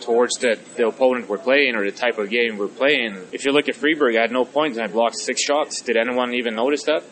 [0.00, 3.16] towards the, the opponent we're playing or the type of game we're playing.
[3.32, 5.80] If you look at Freeburg, I had no points and I blocked six shots.
[5.80, 7.02] Did anyone even notice that?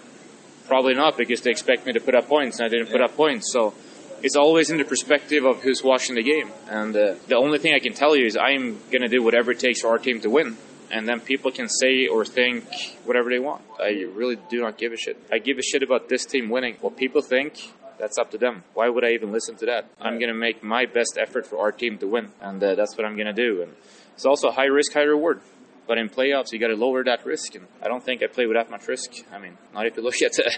[0.66, 3.16] Probably not because they expect me to put up points and I didn't put up
[3.16, 3.52] points.
[3.52, 3.74] So
[4.22, 6.50] it's always in the perspective of who's watching the game.
[6.68, 9.50] And uh, the only thing I can tell you is I'm going to do whatever
[9.50, 10.56] it takes for our team to win.
[10.90, 12.64] And then people can say or think
[13.04, 13.62] whatever they want.
[13.80, 15.20] I really do not give a shit.
[15.30, 16.76] I give a shit about this team winning.
[16.80, 17.54] What people think,
[17.98, 18.64] that's up to them.
[18.74, 19.90] Why would I even listen to that?
[20.00, 22.30] I'm going to make my best effort for our team to win.
[22.40, 23.62] And uh, that's what I'm going to do.
[23.62, 23.72] And
[24.14, 25.40] it's also high risk, high reward.
[25.86, 28.46] But in playoffs, you got to lower that risk, and I don't think I play
[28.46, 29.12] with that much risk.
[29.30, 30.50] I mean, not if you look at, uh,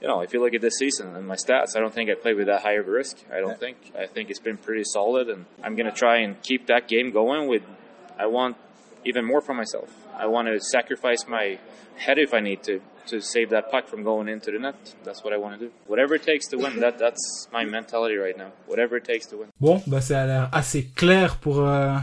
[0.00, 2.14] you know, if you look at this season and my stats, I don't think I
[2.14, 3.16] play with that high of a risk.
[3.32, 3.78] I don't think.
[3.98, 7.48] I think it's been pretty solid, and I'm gonna try and keep that game going.
[7.48, 7.62] With,
[8.18, 8.58] I want
[9.06, 9.90] even more from myself.
[10.16, 11.58] I want to sacrifice my
[11.96, 14.74] head if I need to to save that puck from going into the net.
[15.04, 15.72] That's what I want to do.
[15.86, 16.80] Whatever it takes to win.
[16.80, 18.52] That that's my mentality right now.
[18.66, 19.48] Whatever it takes to win.
[19.60, 21.96] Bon, bah a l'air euh, assez clair pour euh,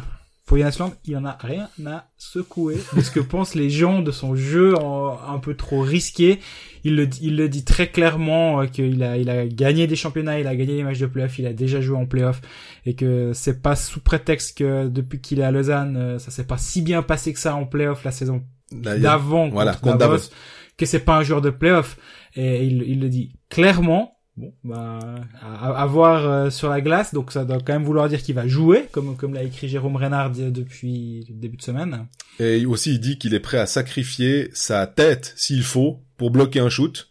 [0.52, 0.93] pour Jonas Land.
[1.06, 4.76] Il en a rien à secouer de ce que pensent les gens de son jeu
[4.78, 6.39] en- un peu trop risqué.
[6.84, 9.95] Il le, dit- il le dit très clairement euh, qu'il a il a gagné des
[9.95, 12.41] championnats, il a gagné des matchs de playoff, il a déjà joué en playoff
[12.86, 16.45] et que c'est pas sous prétexte que depuis qu'il est à Lausanne, euh, ça s'est
[16.47, 20.14] pas si bien passé que ça en playoff la saison d'avant voilà, contre contre Davos,
[20.18, 20.30] Davos.
[20.78, 21.97] que c'est pas un joueur de playoff
[22.36, 25.00] et il, il le dit clairement bon bah
[25.42, 28.36] à, à voir euh, sur la glace donc ça doit quand même vouloir dire qu'il
[28.36, 32.08] va jouer comme comme l'a écrit Jérôme Renard euh, depuis le début de semaine
[32.40, 36.60] Et aussi, il dit qu'il est prêt à sacrifier sa tête, s'il faut, pour bloquer
[36.60, 37.10] un shoot.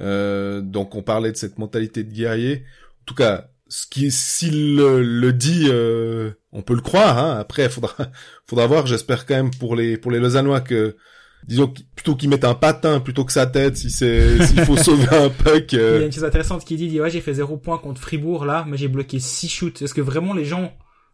[0.00, 2.64] Euh, donc, on parlait de cette mentalité de guerrier.
[3.02, 7.18] En tout cas, ce qui, s'il le, le dit, euh, on peut le croire.
[7.18, 7.38] Hein.
[7.38, 7.94] Après, faudra,
[8.46, 8.86] faudra voir.
[8.86, 10.96] J'espère quand même pour les pour les Lausannois que,
[11.46, 15.08] disons, plutôt qu'ils mettent un patin plutôt que sa tête, si c'est s'il faut sauver
[15.10, 15.72] un puck.
[15.72, 17.78] il y a euh, une chose intéressante qui dit, dit ouais j'ai fait zéro point
[17.78, 19.82] contre Fribourg là mais j'ai bloqué six shoots.
[19.82, 20.72] Est-ce que vraiment les gens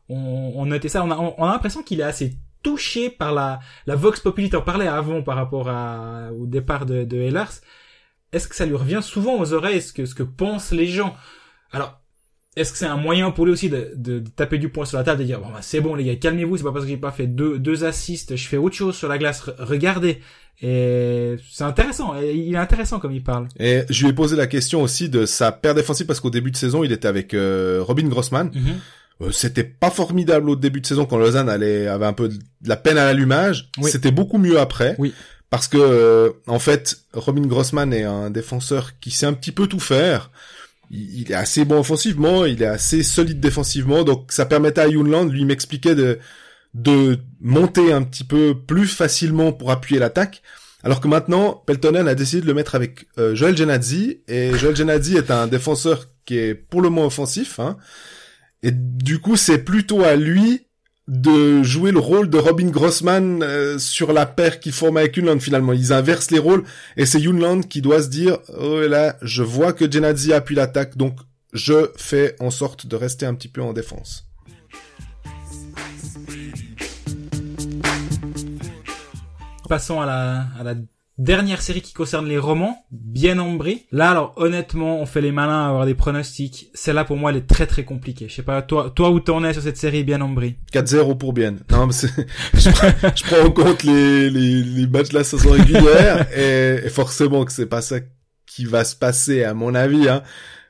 [0.08, 1.04] ont, noté ça?
[1.04, 4.50] On a on a l'impression qu'il est assez touché par la la vox populi.
[4.50, 7.60] T'en parlais avant par rapport à au départ de, de Ehlers
[8.32, 11.16] est-ce que ça lui revient souvent aux oreilles ce que ce que pensent les gens?
[11.72, 12.00] Alors
[12.58, 14.98] est-ce que c'est un moyen pour lui aussi de, de, de taper du poing sur
[14.98, 16.84] la table et de dire bon bah c'est bon les gars calmez-vous c'est pas parce
[16.84, 19.54] que j'ai pas fait deux deux assists je fais autre chose sur la glace Re-
[19.58, 20.20] regardez
[20.60, 24.34] et c'est intéressant Et il est intéressant comme il parle Et je lui ai posé
[24.36, 27.32] la question aussi de sa paire défensive parce qu'au début de saison, il était avec
[27.32, 28.50] euh, Robin Grossman.
[29.22, 32.38] Euh, C'était pas formidable au début de saison quand Lausanne allait, avait un peu de
[32.66, 33.70] la peine à l'allumage.
[33.78, 33.88] Oui.
[33.90, 34.96] C'était beaucoup mieux après.
[34.98, 35.14] Oui.
[35.50, 39.66] Parce que, euh, en fait, Robin Grossman est un défenseur qui sait un petit peu
[39.68, 40.30] tout faire.
[40.90, 45.30] Il, est assez bon offensivement, il est assez solide défensivement, donc ça permettait à Younland,
[45.30, 46.18] lui m'expliquait de,
[46.74, 50.42] de monter un petit peu plus facilement pour appuyer l'attaque.
[50.82, 54.76] Alors que maintenant, Peltonen a décidé de le mettre avec euh, Joel Genadzi, et Joel
[54.76, 57.76] Genadzi est un défenseur qui est pour le moins offensif, hein,
[58.62, 60.67] et du coup, c'est plutôt à lui
[61.08, 65.40] de jouer le rôle de Robin Grossman euh, sur la paire qu'il forme avec Yunland
[65.40, 65.72] finalement.
[65.72, 66.64] Ils inversent les rôles
[66.96, 70.96] et c'est Yunland qui doit se dire oh là, je vois que Genadzi appuie l'attaque
[70.96, 71.18] donc
[71.54, 74.26] je fais en sorte de rester un petit peu en défense.
[79.68, 80.74] passons à la
[81.18, 85.66] dernière série qui concerne les romans bien Ambry là alors honnêtement on fait les malins
[85.66, 88.62] à avoir des pronostics celle-là pour moi elle est très très compliquée je sais pas
[88.62, 91.56] toi toi où t'en es sur cette série bien Ambry 4-0 pour Bien.
[91.70, 91.92] Non, mais
[92.54, 96.80] je, prends, je prends en compte les, les, les matchs de la saison régulière et,
[96.84, 98.00] et forcément que c'est pas ça
[98.46, 100.08] qui va se passer à mon avis.
[100.08, 100.22] Hein.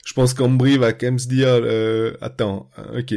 [0.05, 3.14] Je pense qu'Ambry va quand même se dire euh, attends, ok,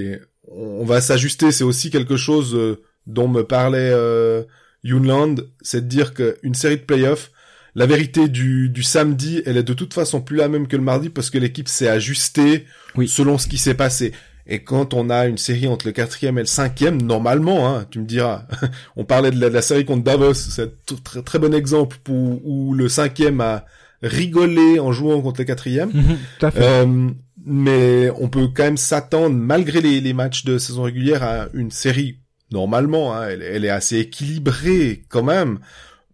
[0.47, 1.51] on va s'ajuster.
[1.51, 4.43] C'est aussi quelque chose euh, dont me parlait euh,
[4.84, 7.32] Younland, c'est de dire qu'une série de playoffs,
[7.75, 10.84] la vérité du, du samedi, elle est de toute façon plus la même que le
[10.84, 12.65] mardi parce que l'équipe s'est ajustée
[12.95, 13.07] Oui.
[13.07, 14.11] selon ce qui s'est passé.
[14.47, 17.99] Et quand on a une série entre le quatrième et le cinquième, normalement, hein, tu
[17.99, 18.45] me diras,
[18.97, 21.97] on parlait de la, de la série contre Davos, c'est un très, très bon exemple
[22.03, 23.65] pour, où le cinquième a
[24.01, 25.91] rigolé en jouant contre le quatrième.
[26.39, 27.09] tout à fait Euh,
[27.45, 31.71] mais on peut quand même s'attendre, malgré les, les matchs de saison régulière, à une
[31.71, 32.17] série,
[32.51, 35.59] normalement, hein, elle, elle est assez équilibrée quand même,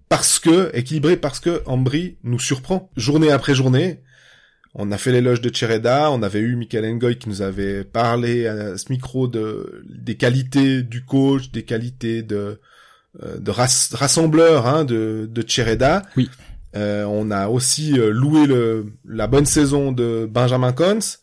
[0.10, 4.02] parce que, équilibrée parce que Ambry nous surprend, journée après journée.
[4.80, 8.46] On a fait l'éloge de Chereda, on avait eu Michael Ngoy qui nous avait parlé
[8.46, 12.60] à ce micro de, des qualités du coach, des qualités de,
[13.24, 16.04] euh, de rass- rassembleur hein, de, de Chereda.
[16.16, 16.30] Oui.
[16.76, 21.18] Euh, on a aussi euh, loué le, la bonne saison de Benjamin Cons.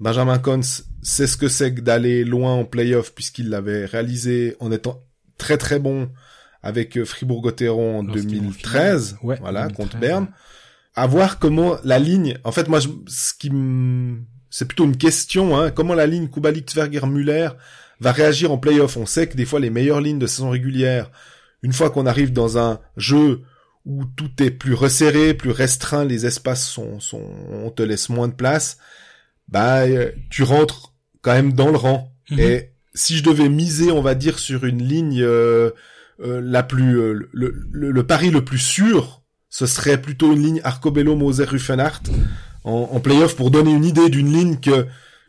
[0.00, 0.60] Benjamin Cons
[1.08, 5.02] sait ce que c'est que d'aller loin en playoff puisqu'il l'avait réalisé en étant
[5.38, 6.10] très très bon
[6.62, 9.24] avec euh, Fribourg-Gotteron en Lorsqu'ils vont 2013, finir.
[9.24, 10.28] Ouais, voilà, 2013, contre Berne.
[10.94, 13.50] À voir comment la ligne, en fait, moi, je- ce qui
[14.50, 17.50] c'est plutôt une question, hein, comment la ligne Kubalik, Zwerger, Muller
[18.00, 18.96] va réagir en playoff?
[18.96, 21.10] On sait que des fois, les meilleures lignes de saison régulière,
[21.62, 23.42] une fois qu'on arrive dans un jeu
[23.84, 28.28] où tout est plus resserré, plus restreint, les espaces sont, sont, on te laisse moins
[28.28, 28.78] de place,
[29.48, 30.87] bah, euh, tu rentres
[31.28, 32.10] quand même dans le rang.
[32.30, 32.40] Mhm.
[32.40, 35.72] Et si je devais miser, on va dire, sur une ligne euh,
[36.24, 39.20] euh, la plus, euh, le, le, le pari le plus sûr,
[39.50, 42.04] ce serait plutôt une ligne Arcobello, Moser, Ruffenhardt
[42.64, 44.86] en, en playoff pour donner une idée d'une ligne que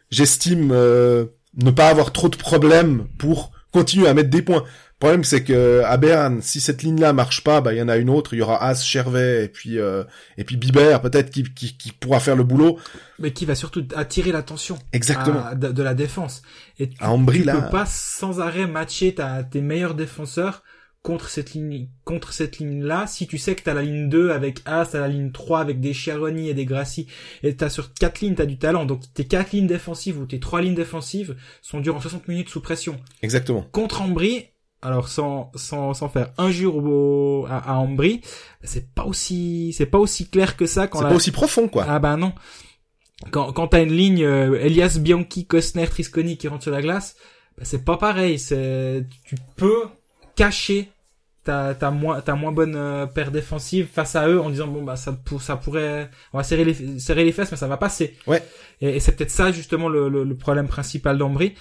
[0.09, 1.25] j'estime euh,
[1.57, 4.63] ne pas avoir trop de problèmes pour continuer à mettre des points.
[4.99, 7.95] Problème, c'est que à Berne, si cette ligne-là marche pas, bah il y en a
[7.95, 8.33] une autre.
[8.33, 10.03] Il y aura As, Chervet et puis euh,
[10.37, 12.77] et puis Biber peut-être qui, qui qui pourra faire le boulot.
[13.17, 15.45] mais qui va surtout attirer l'attention Exactement.
[15.45, 16.41] à- de, de la défense
[16.79, 17.61] et tu, À Ambry, tu là.
[17.61, 20.63] peux pas sans arrêt matcher ta, tes meilleurs défenseurs
[21.01, 24.31] contre cette ligne contre cette ligne là si tu sais que t'as la ligne 2
[24.31, 27.07] avec As t'as la ligne 3 avec des Chiaroni et des Grassi
[27.41, 30.41] et t'as sur quatre lignes t'as du talent donc tes quatre lignes défensives ou tes
[30.41, 33.61] trois lignes défensives sont durant 60 minutes sous pression Exactement.
[33.71, 34.47] contre Ambry
[34.81, 38.21] alors sans sans sans faire injure au, à, à Ambry
[38.63, 41.67] c'est pas aussi c'est pas aussi clair que ça quand C'est la, pas aussi profond,
[41.67, 41.85] quoi.
[41.87, 42.33] ah bah non.
[43.31, 47.17] Quand, quand t'as une ligne euh, Elias Bianchi, Kostner, Trisconi qui rentre sur la glace,
[47.57, 48.39] bah c'est pas pareil.
[48.39, 49.83] C'est tu peux
[50.37, 50.89] cacher
[51.43, 54.83] ta ta moins ta moins bonne euh, paire défensive face à eux en disant bon
[54.83, 57.75] bah ça pour ça pourrait on va serrer les serrer les fesses mais ça va
[57.75, 58.15] passer.
[58.27, 58.41] Ouais.
[58.79, 61.55] Et, et c'est peut-être ça justement le, le, le problème principal d'Ambry.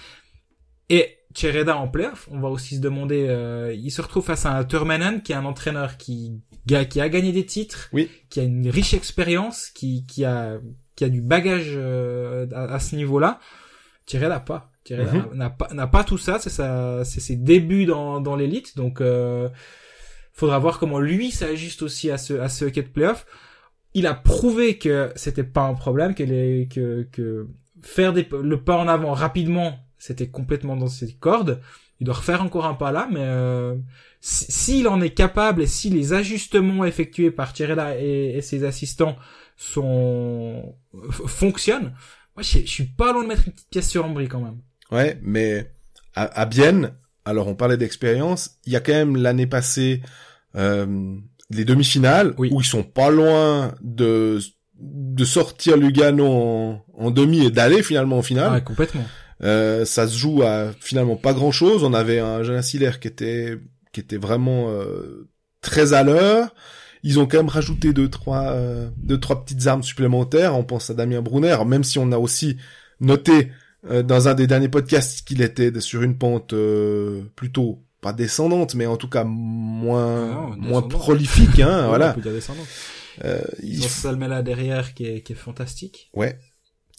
[0.89, 4.55] Et Chereda en playoff, on va aussi se demander, euh, il se retrouve face à
[4.57, 8.09] un Turmanen qui est un entraîneur qui, qui a gagné des titres, Oui.
[8.29, 10.59] qui a une riche expérience, qui, qui a,
[10.95, 13.39] qui a du bagage euh, à, à ce niveau-là.
[14.09, 14.71] Chereda pas.
[14.87, 15.33] Chereda Mhm.
[15.35, 16.39] n'a pas, n'a pas tout ça.
[16.39, 18.75] C'est ses débuts dans, dans l'élite.
[18.75, 19.49] Donc, euh,
[20.33, 23.27] faudra voir comment lui s'ajuste aussi à ce, à ce hockey de playoff.
[23.93, 27.47] Il a prouvé que c'était pas un problème, que les, que, que
[27.83, 31.61] faire des, le pas en avant rapidement, c'était complètement dans ses cordes.
[31.99, 33.75] Il doit refaire encore un pas là, mais euh,
[34.21, 38.63] si- s'il en est capable et si les ajustements effectués par Tirella et, et ses
[38.63, 39.17] assistants
[39.57, 40.75] sont
[41.11, 41.93] fonctionnent,
[42.35, 44.57] Moi, je, je suis pas loin de mettre une petite pièce sur Ambry quand même.
[44.91, 45.71] Ouais, mais
[46.15, 46.93] à, à Bienne,
[47.25, 50.01] alors on parlait d'expérience, il y a quand même l'année passée
[50.55, 51.15] euh,
[51.49, 52.49] les demi-finales Oui.
[52.51, 54.39] où ils sont pas loin de
[54.81, 58.53] de sortir Lugano en, en demi et d'aller finalement en finale.
[58.53, 59.03] Ouais, complètement.
[59.41, 61.83] Euh, ça se joue à finalement pas grand chose.
[61.83, 63.57] On avait un Jonas Hiller qui était
[63.93, 65.29] qui était vraiment euh,
[65.61, 66.53] très à l'heure.
[67.03, 70.55] Ils ont quand même rajouté deux trois euh, deux trois petites armes supplémentaires.
[70.57, 72.57] On pense à Damien Brunner, même si on a aussi
[72.99, 73.51] noté
[73.89, 78.75] euh, dans un des derniers podcasts qu'il était sur une pente euh, plutôt pas descendante,
[78.75, 80.89] mais en tout cas moins Ah non, moins descendante.
[80.91, 81.59] prolifique.
[81.61, 82.11] Hein, voilà.
[82.11, 82.65] on peut dire descendant.
[83.23, 86.09] Euh, Ils ils, ont Salmela derrière qui est, qui est fantastique.
[86.13, 86.37] ouais.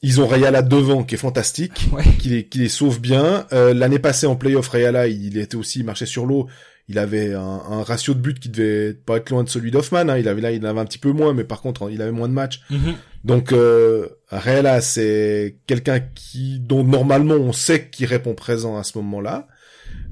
[0.02, 1.88] Ils ont Rayala devant qui est fantastique.
[1.92, 2.02] Ouais.
[2.18, 3.46] qui les, qui les sauve bien.
[3.52, 6.46] Euh, L'année passée en playoff, Rayala, il était aussi il marchait sur l'eau.
[6.88, 7.40] Il avait un,
[7.70, 10.08] un ratio de but qui devait pas être loin de celui d'Hoffman.
[10.08, 10.18] Hein.
[10.18, 12.10] Il avait là, il en avait un petit peu moins, mais par contre, il avait
[12.10, 12.62] moins de matchs.
[12.70, 12.94] Mhm.
[13.24, 18.96] Donc euh, Rayala, c'est quelqu'un qui dont normalement on sait qu'il répond présent à ce
[18.98, 19.46] moment-là.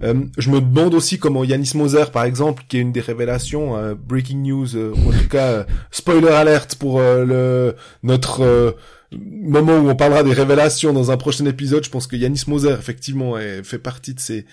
[0.05, 3.77] Euh, je me demande aussi comment Yanis Moser, par exemple, qui est une des révélations,
[3.77, 7.75] euh, breaking news, euh, en tout cas euh, spoiler alert pour euh, le
[8.05, 8.73] notre euh,
[9.13, 11.85] moment où on parlera des révélations dans un prochain épisode.
[11.85, 14.45] Je pense que Yanis Moser, effectivement, est, fait partie de ces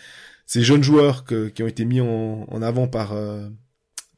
[0.47, 3.47] ces jeunes joueurs que, qui ont été mis en, en avant par euh,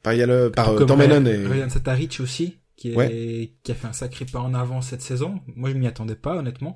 [0.02, 3.52] par, Yale- par euh, Ryan- et Ryan Sataric aussi, qui, est, Ouais.
[3.62, 5.40] qui a fait un sacré pas en avant cette saison.
[5.56, 6.74] Moi, je m'y attendais pas, honnêtement.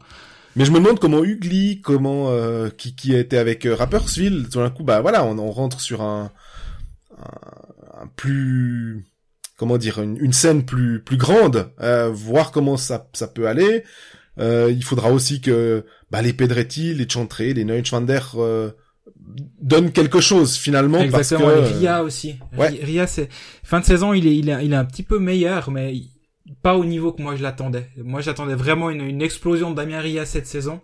[0.56, 4.58] Mais je me demande comment Ugly, comment euh, qui qui était avec euh, Rappersville, tout
[4.58, 6.30] d'un coup, bah voilà, on, on rentre sur un,
[7.18, 9.04] un, un plus
[9.62, 13.84] comment dire une, une scène plus plus grande, euh, voir comment ça ça peut aller.
[14.40, 18.70] Euh, il faudra aussi que bah, les Pedretti, les Chantré, les Neuschwander euh,
[19.60, 21.46] donnent quelque chose finalement Exactement.
[21.46, 22.36] parce que Et Ria aussi.
[22.58, 22.68] ouais.
[22.70, 23.28] Ri- Ria, c'est
[23.62, 26.10] fin de saison, il est, il est, il est un petit peu meilleur, mais il-
[26.62, 27.88] pas au niveau que moi je l'attendais.
[27.96, 30.80] Moi, j'attendais vraiment une, une explosion de Damien Ria cette saison.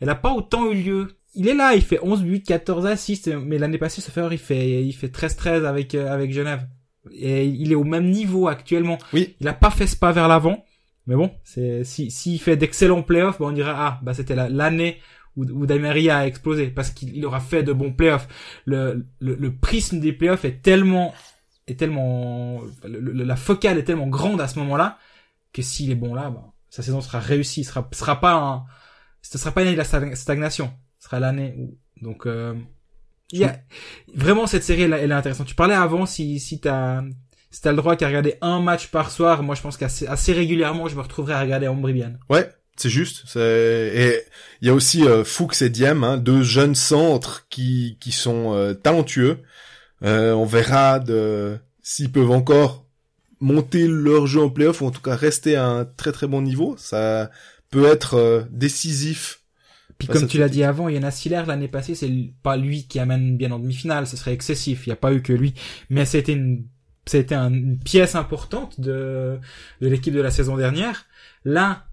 [0.00, 1.08] Elle a pas autant eu lieu.
[1.34, 4.38] Il est là, il fait 11 buts, 14 assists, mais l'année passée, ce fait, il
[4.38, 6.66] fait, il fait 13-13 avec, euh, avec Genève.
[7.12, 8.98] Et il est au même niveau actuellement.
[9.12, 9.36] Oui.
[9.40, 10.64] Il a pas fait ce pas vers l'avant.
[11.06, 14.48] Mais bon, c'est, si, s'il fait d'excellents playoffs, bah, on dirait, ah, bah, c'était la-
[14.48, 14.98] l'année
[15.36, 16.68] où, où Ria a explosé.
[16.68, 18.28] Parce qu'il il aura fait de bons playoffs.
[18.64, 21.14] Le, le, le prisme des playoffs est tellement,
[21.66, 24.98] est tellement, le- le- la focale est tellement grande à ce moment-là,
[25.52, 27.64] que s'il est bon là, bah, sa saison sera réussie.
[27.64, 28.64] Ce sera, sera pas un,
[29.22, 30.70] ce sera pas l'année de la stag- stagnation.
[30.98, 32.54] Ce sera l'année où, donc, euh,
[33.32, 33.60] il y a,
[34.14, 35.46] vraiment cette série, elle, est intéressante.
[35.46, 37.02] Tu parlais avant si, si t'as,
[37.50, 40.32] si t'as le droit qu'à regarder un match par soir, moi je pense qu'assez assez
[40.32, 42.14] régulièrement je me retrouverai à regarder Ambribian.
[42.28, 43.24] Ouais, c'est juste.
[43.36, 44.20] Et
[44.62, 48.54] il y a aussi euh, Fuchs et Diem, hein, deux jeunes centres qui qui sont
[48.54, 49.38] euh, talentueux.
[50.02, 52.86] Euh, on verra de s'ils peuvent encore
[53.40, 56.42] monter leur jeu en playoff ou en tout cas rester à un très très bon
[56.42, 56.76] niveau.
[56.78, 57.30] Ça
[57.70, 59.39] peut être euh, décisif.
[60.00, 60.64] Puis Bah, comme tu l'as dit.
[60.64, 62.10] avant, Yana Siller l'année passée, c'est
[62.42, 64.86] pas lui qui amène bien en demi-finale, ce serait excessif.
[64.86, 65.54] Il n'y a pas eu que lui,
[65.90, 66.64] mais c'était une,
[67.06, 69.38] c'était un- une pièce importante de
[69.80, 71.06] de l'équipe de la saison dernière.
[71.44, 71.86] Là,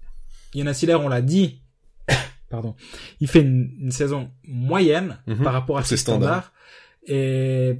[0.55, 1.61] Yana Siller, on l'a dit,
[2.49, 2.75] pardon,
[3.19, 6.45] il fait une, une saison moyenne Mhm, par rapport à ses standards.
[6.45, 6.53] standards.
[7.07, 7.79] Et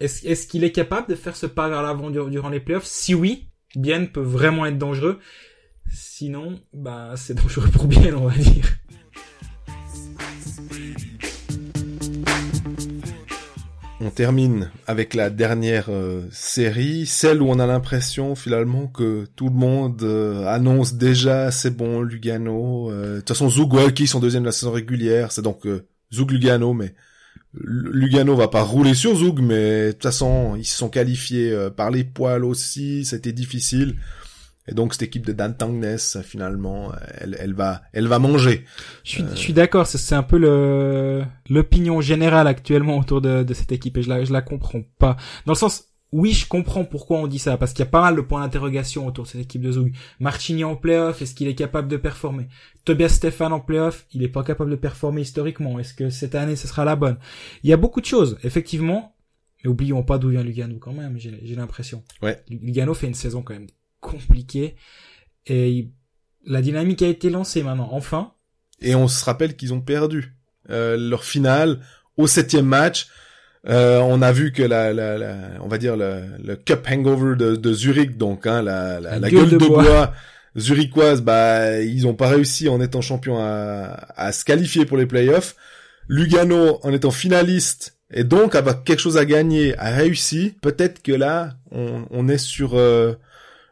[0.00, 2.84] est-ce qu'il est capable de faire ce pas vers l'avant dur- durant les playoffs?
[2.86, 3.46] Si oui,
[3.76, 5.20] Bien peut vraiment être dangereux.
[5.92, 8.64] Sinon, bah c'est dangereux pour Bien, on va dire.
[14.02, 19.48] On termine avec la dernière euh, série, celle où on a l'impression finalement que tout
[19.50, 22.90] le monde euh, annonce déjà c'est bon Lugano.
[22.90, 25.66] euh, De toute façon Zug Walkie sont deuxième de la saison régulière, c'est donc
[26.14, 26.94] Zug Lugano, mais
[27.52, 31.90] Lugano va pas rouler sur Zug, mais de toute façon ils se sont qualifiés par
[31.90, 33.96] les poils aussi, c'était difficile.
[34.70, 38.64] Et donc cette équipe de Dan Tangnes finalement, elle, elle va, elle va manger.
[39.04, 43.54] Je suis, je suis d'accord, c'est- un peu le l'opinion générale actuellement autour de, de
[43.54, 45.16] cette équipe et je la, je la comprends pas.
[45.44, 48.00] Dans le sens, oui, je comprends pourquoi on dit ça, parce qu'il y a pas
[48.00, 49.94] mal de points d'interrogation autour de cette équipe de Zug.
[50.18, 52.48] Marchini en playoff, est-ce qu'il est capable de performer?
[52.84, 55.78] Tobias Stefan en playoff, il est pas capable de performer historiquement.
[55.78, 57.16] Est-ce que cette année, ce sera la bonne?
[57.62, 59.14] Il y a beaucoup de choses, effectivement.
[59.62, 62.02] Mais oublions pas d'où vient Lugano quand même, j'ai j'ai l'impression.
[62.22, 62.42] Ouais.
[62.48, 63.66] Lugano fait une saison quand même
[64.00, 64.76] compliquée
[65.46, 65.90] et il-
[66.46, 68.32] la dynamique a été lancée maintenant, enfin.
[68.80, 70.34] Et on se rappelle qu'ils ont perdu
[70.70, 71.80] euh, leur finale
[72.16, 73.08] au septième match.
[73.68, 77.36] Euh, on a vu que la, la, la on va dire le, le cup hangover
[77.36, 80.14] de, de Zurich, donc hein, la, la, la gueule, de, bois.
[80.56, 85.06] zurichoise, bah ils ont pas réussi en étant champion à, à se qualifier pour les
[85.06, 85.56] playoffs.
[86.08, 90.54] Lugano en étant finaliste et donc avec quelque chose à gagner a réussi.
[90.62, 93.12] Peut-être que là on, on est sur euh,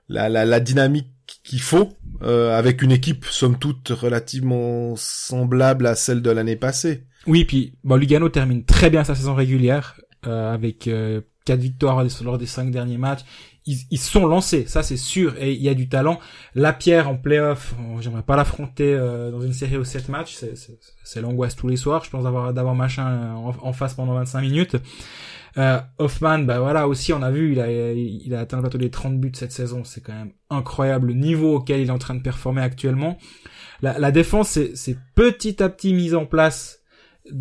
[0.09, 1.09] la, la, la dynamique
[1.45, 1.91] qu'il faut
[2.23, 7.05] euh, avec une équipe somme toute relativement semblable à celle de l'année passée.
[7.27, 12.03] Oui, puis bon, Lugano termine très bien sa saison régulière euh, avec euh, quatre victoires
[12.25, 13.21] lors des cinq derniers matchs.
[13.67, 16.19] Ils, ils sont lancés, ça c'est sûr, et il y a du talent.
[16.55, 20.39] La pierre en playoff, j'aimerais pas l'affronter euh, dans une série aux sept matchs,
[21.05, 22.03] c'est l'angoisse tous les soirs.
[22.05, 24.77] Je pense d'avoir d'avoir machin en, face pendant 25 minutes.
[25.59, 28.79] Euh, Hoffman, bah voilà aussi, on a vu, il a il a atteint le plateau
[28.79, 29.83] des 30 buts cette saison.
[29.85, 33.19] C'est quand même incroyable le niveau auquel il est en train de performer actuellement.
[33.83, 36.79] La, la défense, c'est petit à petit mise en place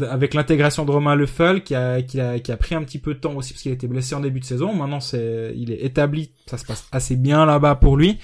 [0.09, 3.13] avec l'intégration de Romain Lefel qui a, qui a qui a pris un petit peu
[3.13, 4.73] de temps aussi parce qu'il était blessé en début de saison.
[4.73, 8.19] Maintenant c'est il est établi, ça se passe assez bien là-bas pour lui.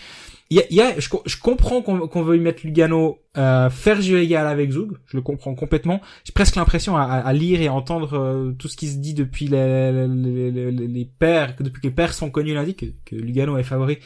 [0.54, 4.46] Y y a je, je, comprends qu'on qu'on veuille mettre Lugano euh, faire jeu égal
[4.46, 6.02] avec Zug, je le comprends complètement.
[6.24, 9.92] J'ai presque l'impression à, lire et entendre euh, tout ce qui se dit depuis les,
[10.08, 13.64] les, les, les pères, depuis que les pères sont connus lundi que, que Lugano est
[13.64, 13.98] favori.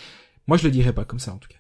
[0.48, 1.58] Moi je le dirais pas comme ça en tout cas.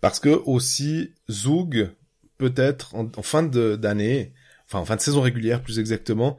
[0.00, 1.90] Parce que aussi Zug
[2.38, 4.32] peut-être en, en fin d'année
[4.68, 6.38] enfin en fin de saison régulière plus exactement,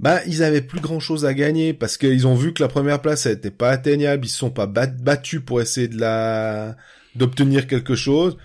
[0.00, 3.00] bah ils avaient plus grand chose à gagner parce qu'ils ont vu que la première
[3.00, 6.76] place elle était pas atteignable, ils se sont pas battus pour essayer de la
[7.16, 8.36] d'obtenir quelque chose.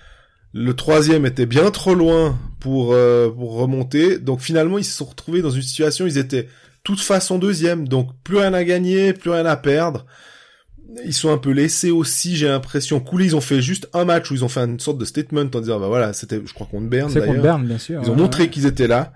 [0.54, 5.06] Le troisième était bien trop loin pour euh, pour remonter, donc finalement ils se sont
[5.06, 6.48] retrouvés dans une situation ils étaient
[6.84, 10.06] toute façon deuxième, donc plus rien à gagner, plus rien à perdre.
[11.06, 13.00] Ils sont un peu laissés aussi, j'ai l'impression.
[13.00, 15.46] Coulis, ils ont fait juste un match où ils ont fait une sorte de statement
[15.54, 17.12] en disant, bah voilà, c'était, je crois, contre Berne.
[17.12, 18.02] C'est contre Berne, bien sûr.
[18.04, 19.14] Ils ont montré qu'ils étaient là.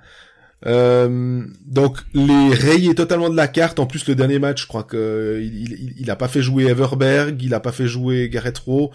[0.67, 3.79] Euh, donc les rayer totalement de la carte.
[3.79, 6.65] En plus, le dernier match, je crois que il, il, il a pas fait jouer
[6.65, 8.91] Everberg, il a pas fait jouer Gareth Rowe.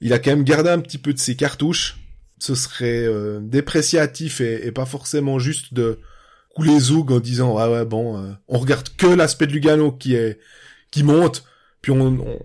[0.00, 1.98] Il a quand même gardé un petit peu de ses cartouches.
[2.38, 5.98] Ce serait euh, dépréciatif et, et, pas forcément juste de
[6.54, 10.14] couler Zoug en disant ah ouais bon, euh, on regarde que l'aspect de Lugano qui
[10.14, 10.38] est
[10.90, 11.44] qui monte
[11.82, 12.40] puis on,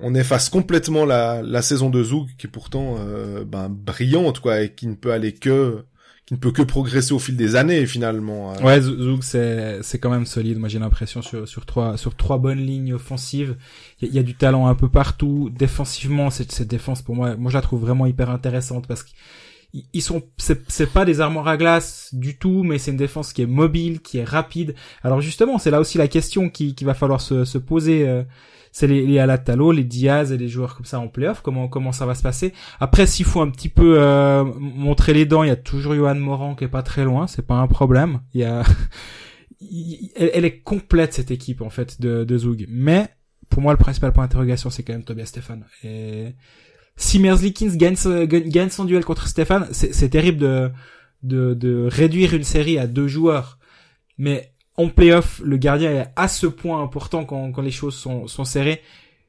[0.00, 4.62] on, efface complètement la, la saison de Zoug qui est pourtant euh, ben, brillante quoi
[4.62, 5.84] et qui ne peut aller que
[6.26, 8.54] qui ne peut que progresser au fil des années finalement.
[8.54, 8.62] Euh.
[8.62, 10.58] Ouais, Zoug c'est c'est quand même solide.
[10.58, 13.56] Moi j'ai l'impression sur sur trois sur trois bonnes lignes offensives,
[14.00, 15.50] il y, a du talent un peu partout.
[15.56, 19.10] Défensivement, cette cette défense pour moi, moi je la trouve vraiment hyper intéressante parce que
[19.92, 23.42] ils sont c'est pas des armoires à glace du tout mais c'est une défense qui
[23.42, 26.94] est mobile qui est rapide alors justement c'est là aussi la question qui, qui va
[26.94, 28.22] falloir se, se poser euh,
[28.74, 31.92] c'est les, les Alatalo, les Diaz et les joueurs comme ça en playoff, comment comment
[31.92, 32.52] ça va se passer?
[32.80, 36.16] Après, s'il faut un petit peu euh, montrer les dents, il y a toujours Johan
[36.16, 38.20] Moran qui est pas très loin, c'est pas un problème.
[38.34, 38.64] Il y a,
[40.16, 42.66] elle, est complète cette équipe en fait de, de.
[42.68, 43.10] Mais
[43.48, 45.64] pour moi, le principal point d'interrogation, c'est quand même Tobias Stéphane.
[45.84, 46.34] Et
[46.96, 47.94] si Merzlikins gagne,
[48.26, 50.72] gagne son duel contre Stéphane, c'est terrible de,
[51.22, 53.60] de, de réduire une série à deux joueurs.
[54.18, 58.26] Mais en playoff, le gardien est à ce point important quand, quand les choses sont,
[58.26, 58.80] sont serrées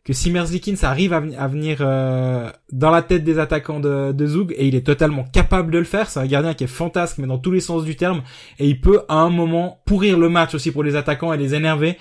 [0.03, 4.53] que si Merzlikins arrive à, à venir euh, dans la tête des attaquants de, de
[4.53, 7.27] et il est totalement capable de le faire, c'est un gardien qui est fantasque mais
[7.27, 8.21] dans tous les sens du terme
[8.59, 11.55] et il peut à un moment pourrir le match aussi pour les attaquants et les
[11.55, 11.97] énerver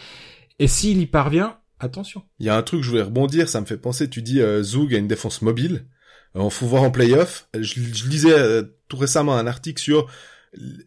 [0.59, 2.23] et s'il y parvient, attention.
[2.39, 4.63] Il y a un truc je voulais rebondir, ça me fait penser, tu dis euh,
[4.63, 5.87] Zug a une défense mobile,
[6.35, 7.49] on faut voir en playoff.
[7.55, 10.09] Je, je lisais euh, tout récemment un article sur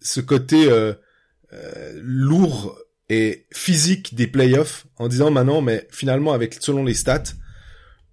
[0.01, 0.93] ce côté euh, euh,
[1.95, 2.77] lourd
[3.09, 7.33] et physique des playoffs en disant maintenant, mais finalement avec selon les stats,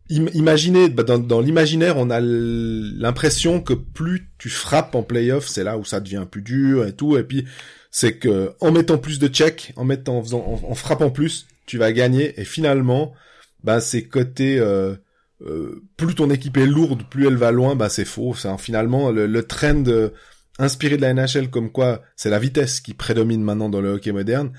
[0.09, 5.65] imaginez bah, dans, dans l'imaginaire, on a l'impression que plus tu frappes en playoff, c'est
[5.65, 7.17] là où ça devient plus dur et tout.
[7.17, 7.47] Et puis
[7.91, 11.79] c'est que en mettant plus de checks, en mettant, en faisant, en, frappant plus, tu
[11.79, 12.39] vas gagner.
[12.41, 13.15] Et finalement,
[13.63, 14.95] bah c'est côté euh,
[15.43, 18.35] euh, plus ton équipe est lourde, plus elle va loin, bah c'est faux.
[18.35, 19.85] C'est finalement le, le trend
[20.59, 24.13] inspiré de la NHL comme quoi c'est la vitesse qui prédomine maintenant dans le hockey
[24.13, 24.53] moderne.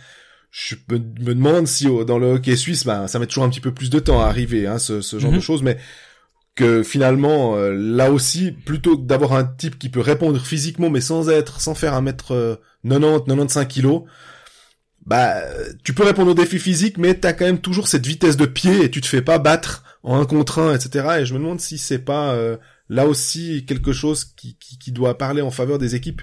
[0.52, 3.74] Je me, demande si dans le hockey suisse, bah, ça met toujours un petit peu
[3.74, 5.42] plus de temps à arriver, hein, ce, genre de mhm.
[5.42, 5.78] choses, mais
[6.56, 11.02] que finalement, euh, là aussi, plutôt que d'avoir un type qui peut répondre physiquement, mais
[11.02, 14.04] sans être, sans faire un mètre 90, 95 kilos,
[15.06, 15.36] bah,
[15.84, 18.84] tu peux répondre aux défis physiques, mais t'as quand même toujours cette vitesse de pied
[18.84, 21.18] et tu te fais pas battre en un contre un, etc.
[21.20, 22.58] Et je me demande si c'est pas euh,
[22.90, 26.22] là aussi quelque chose qui, qui, qui, doit parler en faveur des équipes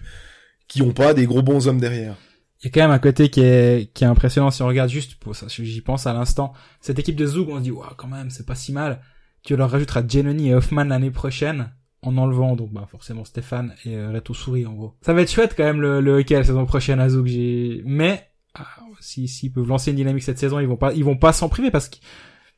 [0.68, 2.16] qui ont pas des gros bons hommes derrière.
[2.60, 4.88] Il y a quand même un côté qui est, qui est impressionnant si on regarde
[4.88, 6.52] juste pour ça, j'y pense à l'instant.
[6.80, 9.00] Cette équipe de Zoug, on se dit, waouh, quand même, c'est pas si mal.
[9.42, 13.96] Tu leur rajouteras Genoni et Hoffman l'année prochaine, en enlevant, donc, bah, forcément Stéphane et
[13.96, 14.94] euh, Reto Souris, en gros.
[15.02, 17.82] Ça va être chouette, quand même, le, le hockey la saison prochaine à Zoug, j'ai,
[17.84, 18.66] mais, ah,
[19.00, 21.48] si, s'ils peuvent lancer une dynamique cette saison, ils vont pas, ils vont pas s'en
[21.48, 21.96] priver parce que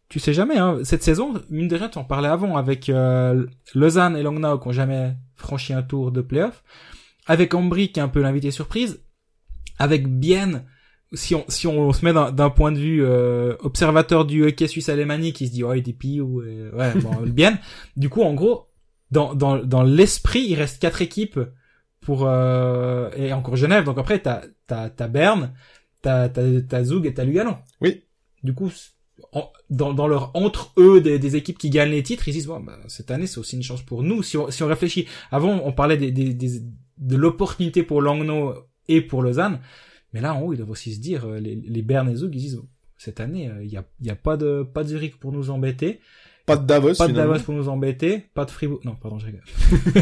[0.08, 0.78] tu sais jamais, hein.
[0.84, 4.68] Cette saison, mine de rien, tu en parlais avant avec euh, Lausanne et Langnau qui
[4.68, 6.62] ont jamais franchi un tour de playoff.
[7.26, 9.02] Avec Ambry qui est un peu l'invité surprise.
[9.78, 10.64] Avec Bienne
[11.14, 14.88] si on si on se met d'un point de vue euh, observateur du hockey suisse
[14.88, 17.58] alémanique qui se dit oh il est ou euh, ouais bon bien
[17.96, 18.68] du coup en gros
[19.10, 21.40] dans dans dans l'esprit il reste quatre équipes
[22.00, 25.52] pour euh, et encore Genève donc après t'as t'as t'as Berne
[26.02, 28.04] t'as t'as t'as Zug et t'as Lugano oui
[28.42, 28.70] du coup
[29.70, 32.60] dans dans leur entre eux des, des équipes qui gagnent les titres ils disent bon
[32.60, 35.60] bah, cette année c'est aussi une chance pour nous si on si on réfléchit avant
[35.64, 36.62] on parlait des, des, des
[36.98, 38.54] de l'opportunité pour Langnau
[38.88, 39.60] et pour Lausanne
[40.14, 42.34] mais là, en haut, ils doivent aussi se dire, euh, les, les Bern et Zug,
[42.34, 42.62] ils disent,
[42.96, 45.50] cette année, il euh, y a, y a pas de, pas de Zurich pour nous
[45.50, 46.00] embêter.
[46.46, 48.24] Pas de Davos, Pas de Davos pour nous embêter.
[48.32, 48.78] Pas de Fribourg.
[48.84, 49.42] Non, pardon, je rigole.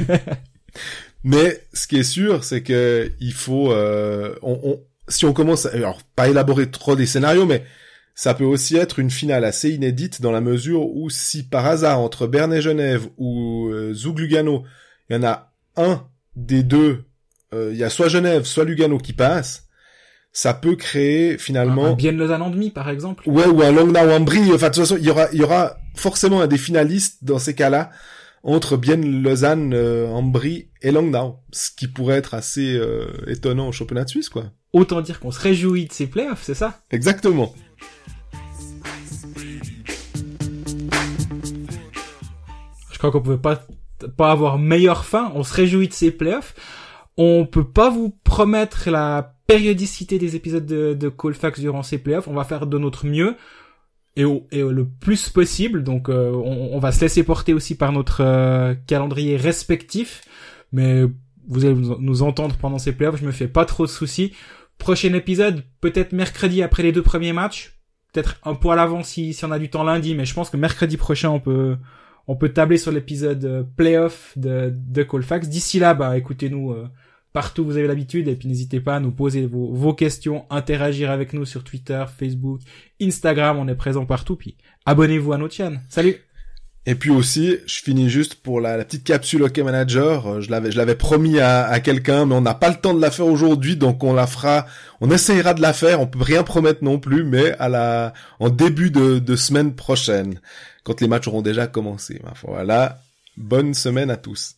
[1.24, 5.64] Mais ce qui est sûr, c'est que il faut, euh, on, on, si on commence,
[5.66, 7.64] alors pas élaborer trop des scénarios, mais
[8.14, 12.00] ça peut aussi être une finale assez inédite dans la mesure où si par hasard
[12.00, 14.64] entre Berne et Genève ou euh, Zug Lugano,
[15.08, 16.06] il y en a un
[16.36, 17.04] des deux,
[17.54, 19.68] il y a soit Genève, soit Lugano qui passe,
[20.32, 23.28] ça peut créer finalement un, bien Lausanne en demi par exemple.
[23.28, 24.52] Ouais, ou un Langnau en brie.
[24.52, 27.38] Enfin, de toute façon, il y aura, il y aura forcément un des finalistes dans
[27.38, 27.90] ces cas-là
[28.42, 33.68] entre bien Lausanne euh, en brie et Langnau, ce qui pourrait être assez euh, étonnant
[33.68, 34.46] au championnat de Suisse, quoi.
[34.72, 36.80] Autant dire qu'on se réjouit de ces playoffs, c'est ça?
[36.90, 37.54] Exactement.
[42.90, 43.66] Je crois qu'on pouvait pas
[44.06, 45.32] pas avoir meilleure fin.
[45.34, 46.54] On se réjouit de ces playoffs.
[47.16, 52.28] On peut pas vous promettre la périodicité des épisodes de, Colfax durant ces playoffs.
[52.28, 53.36] On va faire de notre mieux
[54.16, 55.82] et, au, le plus possible.
[55.84, 60.22] Donc, euh, on, va se laisser porter aussi par notre euh, calendrier respectif.
[60.72, 61.02] Mais
[61.48, 63.20] vous allez nous entendre pendant ces playoffs.
[63.20, 64.32] Je me fais pas trop de soucis.
[64.82, 67.78] Prochain épisode, peut-être mercredi après les deux premiers matchs.
[68.12, 70.50] Peut-être un peu à l'avant si, si on a du temps lundi, mais je pense
[70.50, 71.76] que mercredi prochain on peut
[72.26, 75.48] on peut tabler sur l'épisode euh, playoff de, de Colfax.
[75.48, 76.74] D'ici là, bah écoutez-nous
[77.32, 80.46] partout où vous avez l'habitude et puis n'hésitez pas à nous poser vos, vos, questions,
[80.50, 82.60] interagir avec nous sur Twitter, Facebook,
[83.00, 85.80] Instagram, on est présent partout puis abonnez-vous à notre chaîne.
[85.88, 86.16] Salut.
[86.84, 90.26] Et puis aussi, je finis juste pour la, petite capsule Hockey Manager.
[90.26, 92.92] Euh, je l'avais, je l'avais promis à, à quelqu'un, mais on n'a pas le temps
[92.92, 94.66] de la faire aujourd'hui, donc on la fera.
[95.00, 96.00] On essayera de la faire.
[96.00, 100.40] On peut rien promettre non plus, mais à la, en début de, de semaine prochaine,
[100.82, 102.20] quand les matchs auront déjà commencé.
[102.42, 102.98] Voilà.
[103.36, 104.50] Bonne semaine à tous.